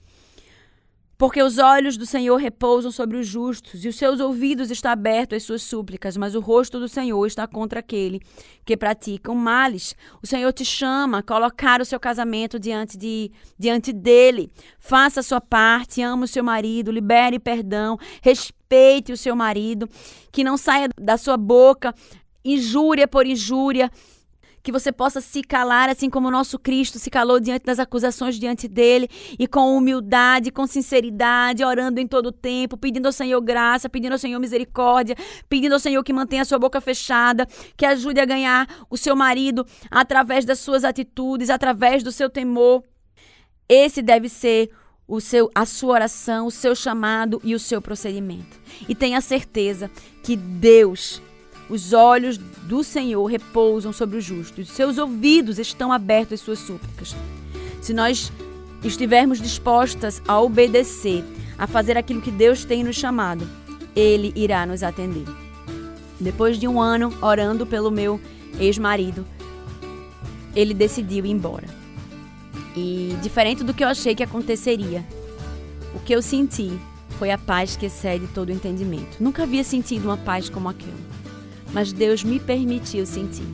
Porque 1.18 1.42
os 1.42 1.58
olhos 1.58 1.96
do 1.96 2.06
Senhor 2.06 2.36
repousam 2.36 2.92
sobre 2.92 3.16
os 3.16 3.26
justos, 3.26 3.84
e 3.84 3.88
os 3.88 3.96
seus 3.96 4.20
ouvidos 4.20 4.70
estão 4.70 4.92
abertos 4.92 5.38
às 5.38 5.42
suas 5.42 5.62
súplicas, 5.62 6.16
mas 6.16 6.36
o 6.36 6.40
rosto 6.40 6.78
do 6.78 6.88
Senhor 6.88 7.26
está 7.26 7.44
contra 7.44 7.80
aquele 7.80 8.20
que 8.64 8.76
pratica 8.76 9.34
males. 9.34 9.96
O 10.22 10.26
Senhor 10.28 10.52
te 10.52 10.64
chama 10.64 11.18
a 11.18 11.22
colocar 11.22 11.80
o 11.80 11.84
seu 11.84 11.98
casamento 11.98 12.56
diante, 12.56 12.96
de, 12.96 13.32
diante 13.58 13.92
dele. 13.92 14.48
Faça 14.78 15.18
a 15.18 15.22
sua 15.24 15.40
parte, 15.40 16.00
ama 16.00 16.24
o 16.24 16.28
seu 16.28 16.44
marido, 16.44 16.92
libere 16.92 17.40
perdão, 17.40 17.98
respeite 18.22 19.10
o 19.10 19.16
seu 19.16 19.34
marido, 19.34 19.88
que 20.30 20.44
não 20.44 20.56
saia 20.56 20.88
da 20.96 21.16
sua 21.16 21.36
boca 21.36 21.92
injúria 22.44 23.08
por 23.08 23.26
injúria, 23.26 23.90
que 24.68 24.72
você 24.72 24.92
possa 24.92 25.22
se 25.22 25.40
calar, 25.42 25.88
assim 25.88 26.10
como 26.10 26.28
o 26.28 26.30
nosso 26.30 26.58
Cristo 26.58 26.98
se 26.98 27.08
calou 27.08 27.40
diante 27.40 27.64
das 27.64 27.78
acusações 27.78 28.38
diante 28.38 28.68
dele, 28.68 29.08
e 29.38 29.48
com 29.48 29.74
humildade, 29.74 30.50
com 30.50 30.66
sinceridade, 30.66 31.64
orando 31.64 31.98
em 31.98 32.06
todo 32.06 32.30
tempo, 32.30 32.76
pedindo 32.76 33.06
ao 33.06 33.12
Senhor 33.12 33.40
graça, 33.40 33.88
pedindo 33.88 34.12
ao 34.12 34.18
Senhor 34.18 34.38
misericórdia, 34.38 35.16
pedindo 35.48 35.72
ao 35.72 35.78
Senhor 35.78 36.04
que 36.04 36.12
mantenha 36.12 36.42
a 36.42 36.44
sua 36.44 36.58
boca 36.58 36.82
fechada, 36.82 37.48
que 37.78 37.86
ajude 37.86 38.20
a 38.20 38.26
ganhar 38.26 38.68
o 38.90 38.98
seu 38.98 39.16
marido 39.16 39.64
através 39.90 40.44
das 40.44 40.58
suas 40.58 40.84
atitudes, 40.84 41.48
através 41.48 42.02
do 42.02 42.12
seu 42.12 42.28
temor. 42.28 42.84
Esse 43.66 44.02
deve 44.02 44.28
ser 44.28 44.70
o 45.06 45.18
seu, 45.18 45.50
a 45.54 45.64
sua 45.64 45.94
oração, 45.94 46.46
o 46.46 46.50
seu 46.50 46.74
chamado 46.74 47.40
e 47.42 47.54
o 47.54 47.58
seu 47.58 47.80
procedimento. 47.80 48.60
E 48.86 48.94
tenha 48.94 49.22
certeza 49.22 49.90
que 50.22 50.36
Deus 50.36 51.22
os 51.68 51.92
olhos 51.92 52.38
do 52.38 52.82
Senhor 52.82 53.24
repousam 53.26 53.92
sobre 53.92 54.16
os 54.16 54.24
justos, 54.24 54.68
seus 54.68 54.98
ouvidos 54.98 55.58
estão 55.58 55.92
abertos 55.92 56.34
às 56.34 56.40
suas 56.40 56.58
súplicas. 56.58 57.14
Se 57.80 57.92
nós 57.92 58.32
estivermos 58.82 59.40
dispostas 59.40 60.22
a 60.26 60.40
obedecer, 60.40 61.24
a 61.58 61.66
fazer 61.66 61.96
aquilo 61.96 62.22
que 62.22 62.30
Deus 62.30 62.64
tem 62.64 62.82
nos 62.82 62.96
chamado, 62.96 63.48
Ele 63.94 64.32
irá 64.34 64.64
nos 64.64 64.82
atender. 64.82 65.24
Depois 66.20 66.58
de 66.58 66.66
um 66.66 66.80
ano 66.80 67.12
orando 67.20 67.66
pelo 67.66 67.90
meu 67.90 68.20
ex-marido, 68.58 69.24
ele 70.54 70.74
decidiu 70.74 71.24
ir 71.24 71.30
embora. 71.30 71.66
E 72.76 73.16
diferente 73.22 73.62
do 73.62 73.72
que 73.72 73.84
eu 73.84 73.88
achei 73.88 74.14
que 74.14 74.22
aconteceria, 74.22 75.04
o 75.94 76.00
que 76.00 76.12
eu 76.12 76.20
senti 76.20 76.72
foi 77.18 77.30
a 77.30 77.38
paz 77.38 77.76
que 77.76 77.86
excede 77.86 78.26
todo 78.28 78.50
entendimento. 78.50 79.18
Nunca 79.20 79.44
havia 79.44 79.62
sentido 79.62 80.06
uma 80.06 80.16
paz 80.16 80.48
como 80.48 80.68
aquela 80.68 81.07
mas 81.72 81.92
Deus 81.92 82.24
me 82.24 82.40
permitiu 82.40 83.04
sentir. 83.06 83.46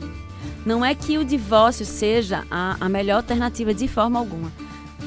Não 0.65 0.83
é 0.83 0.95
que 0.95 1.17
o 1.17 1.23
divórcio 1.23 1.85
seja 1.85 2.43
a, 2.49 2.75
a 2.79 2.89
melhor 2.89 3.17
alternativa 3.17 3.73
de 3.73 3.87
forma 3.87 4.17
alguma, 4.17 4.51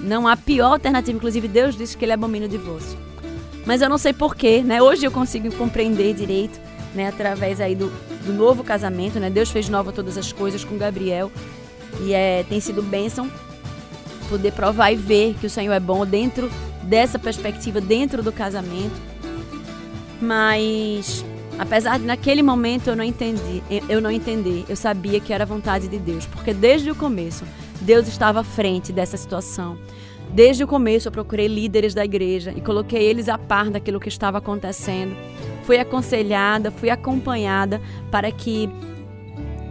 Não 0.02 0.28
há 0.28 0.36
pior 0.36 0.72
alternativa. 0.72 1.16
Inclusive, 1.16 1.48
Deus 1.48 1.76
disse 1.76 1.96
que 1.96 2.04
ele 2.04 2.12
abomina 2.12 2.46
o 2.46 2.48
divórcio. 2.48 2.96
Mas 3.66 3.82
eu 3.82 3.88
não 3.88 3.98
sei 3.98 4.12
porquê, 4.12 4.62
né? 4.62 4.80
Hoje 4.80 5.04
eu 5.04 5.10
consigo 5.10 5.50
compreender 5.52 6.14
direito, 6.14 6.60
né? 6.94 7.08
Através 7.08 7.60
aí 7.60 7.74
do, 7.74 7.90
do 8.24 8.32
novo 8.32 8.62
casamento, 8.62 9.18
né? 9.18 9.28
Deus 9.28 9.50
fez 9.50 9.68
nova 9.68 9.92
todas 9.92 10.16
as 10.16 10.32
coisas 10.32 10.62
com 10.62 10.78
Gabriel. 10.78 11.32
E 12.00 12.14
é, 12.14 12.44
tem 12.48 12.60
sido 12.60 12.80
bênção 12.80 13.28
poder 14.28 14.52
provar 14.52 14.92
e 14.92 14.96
ver 14.96 15.34
que 15.40 15.46
o 15.46 15.50
Senhor 15.50 15.72
é 15.72 15.80
bom 15.80 16.06
dentro 16.06 16.50
dessa 16.82 17.18
perspectiva, 17.18 17.80
dentro 17.80 18.22
do 18.22 18.30
casamento. 18.30 18.94
Mas 20.20 21.24
apesar 21.58 21.98
de 21.98 22.06
naquele 22.06 22.42
momento 22.42 22.88
eu 22.88 22.96
não 22.96 23.04
entendi, 23.04 23.62
eu 23.88 24.00
não 24.00 24.10
entender, 24.10 24.64
eu 24.68 24.76
sabia 24.76 25.20
que 25.20 25.32
era 25.32 25.44
a 25.44 25.46
vontade 25.46 25.88
de 25.88 25.98
Deus, 25.98 26.26
porque 26.26 26.54
desde 26.54 26.90
o 26.90 26.94
começo 26.94 27.44
Deus 27.80 28.08
estava 28.08 28.40
à 28.40 28.44
frente 28.44 28.92
dessa 28.92 29.16
situação. 29.16 29.78
Desde 30.30 30.62
o 30.62 30.66
começo 30.66 31.08
eu 31.08 31.12
procurei 31.12 31.48
líderes 31.48 31.94
da 31.94 32.04
igreja 32.04 32.52
e 32.54 32.60
coloquei 32.60 33.02
eles 33.02 33.28
a 33.28 33.38
par 33.38 33.70
daquilo 33.70 34.00
que 34.00 34.08
estava 34.08 34.38
acontecendo. 34.38 35.16
Fui 35.64 35.78
aconselhada, 35.78 36.70
fui 36.70 36.90
acompanhada 36.90 37.80
para 38.10 38.30
que 38.30 38.68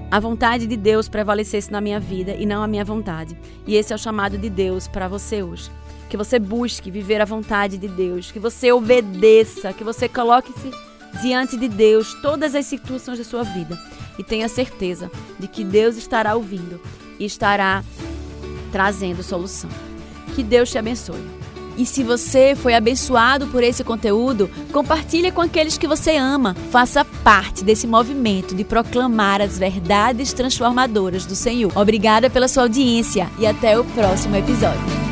a 0.09 0.19
vontade 0.19 0.65
de 0.65 0.77
Deus 0.77 1.07
prevalecesse 1.09 1.71
na 1.71 1.81
minha 1.81 1.99
vida 1.99 2.33
e 2.33 2.45
não 2.45 2.63
a 2.63 2.67
minha 2.67 2.85
vontade. 2.85 3.37
E 3.67 3.75
esse 3.75 3.91
é 3.91 3.95
o 3.95 3.99
chamado 3.99 4.37
de 4.37 4.49
Deus 4.49 4.87
para 4.87 5.07
você 5.07 5.43
hoje. 5.43 5.69
Que 6.09 6.17
você 6.17 6.39
busque 6.39 6.89
viver 6.89 7.21
a 7.21 7.25
vontade 7.25 7.77
de 7.77 7.87
Deus, 7.87 8.31
que 8.31 8.39
você 8.39 8.71
obedeça, 8.71 9.73
que 9.73 9.83
você 9.83 10.07
coloque-se 10.07 10.71
diante 11.21 11.57
de 11.57 11.67
Deus 11.67 12.13
todas 12.21 12.55
as 12.55 12.65
situações 12.65 13.17
da 13.17 13.23
sua 13.23 13.43
vida 13.43 13.77
e 14.17 14.23
tenha 14.23 14.47
certeza 14.47 15.11
de 15.39 15.47
que 15.47 15.63
Deus 15.63 15.97
estará 15.97 16.35
ouvindo 16.35 16.81
e 17.19 17.25
estará 17.25 17.83
trazendo 18.71 19.23
solução. 19.23 19.69
Que 20.35 20.43
Deus 20.43 20.69
te 20.69 20.77
abençoe. 20.77 21.37
E 21.77 21.85
se 21.85 22.03
você 22.03 22.55
foi 22.55 22.73
abençoado 22.73 23.47
por 23.47 23.63
esse 23.63 23.83
conteúdo, 23.83 24.49
compartilhe 24.71 25.31
com 25.31 25.41
aqueles 25.41 25.77
que 25.77 25.87
você 25.87 26.15
ama. 26.15 26.55
Faça 26.71 27.05
parte 27.05 27.63
desse 27.63 27.85
movimento 27.85 28.55
de 28.55 28.63
proclamar 28.63 29.41
as 29.41 29.59
verdades 29.59 30.33
transformadoras 30.33 31.25
do 31.25 31.35
Senhor. 31.35 31.71
Obrigada 31.77 32.31
pela 32.31 32.47
sua 32.47 32.63
audiência 32.63 33.29
e 33.37 33.45
até 33.45 33.79
o 33.79 33.85
próximo 33.85 34.35
episódio. 34.35 35.06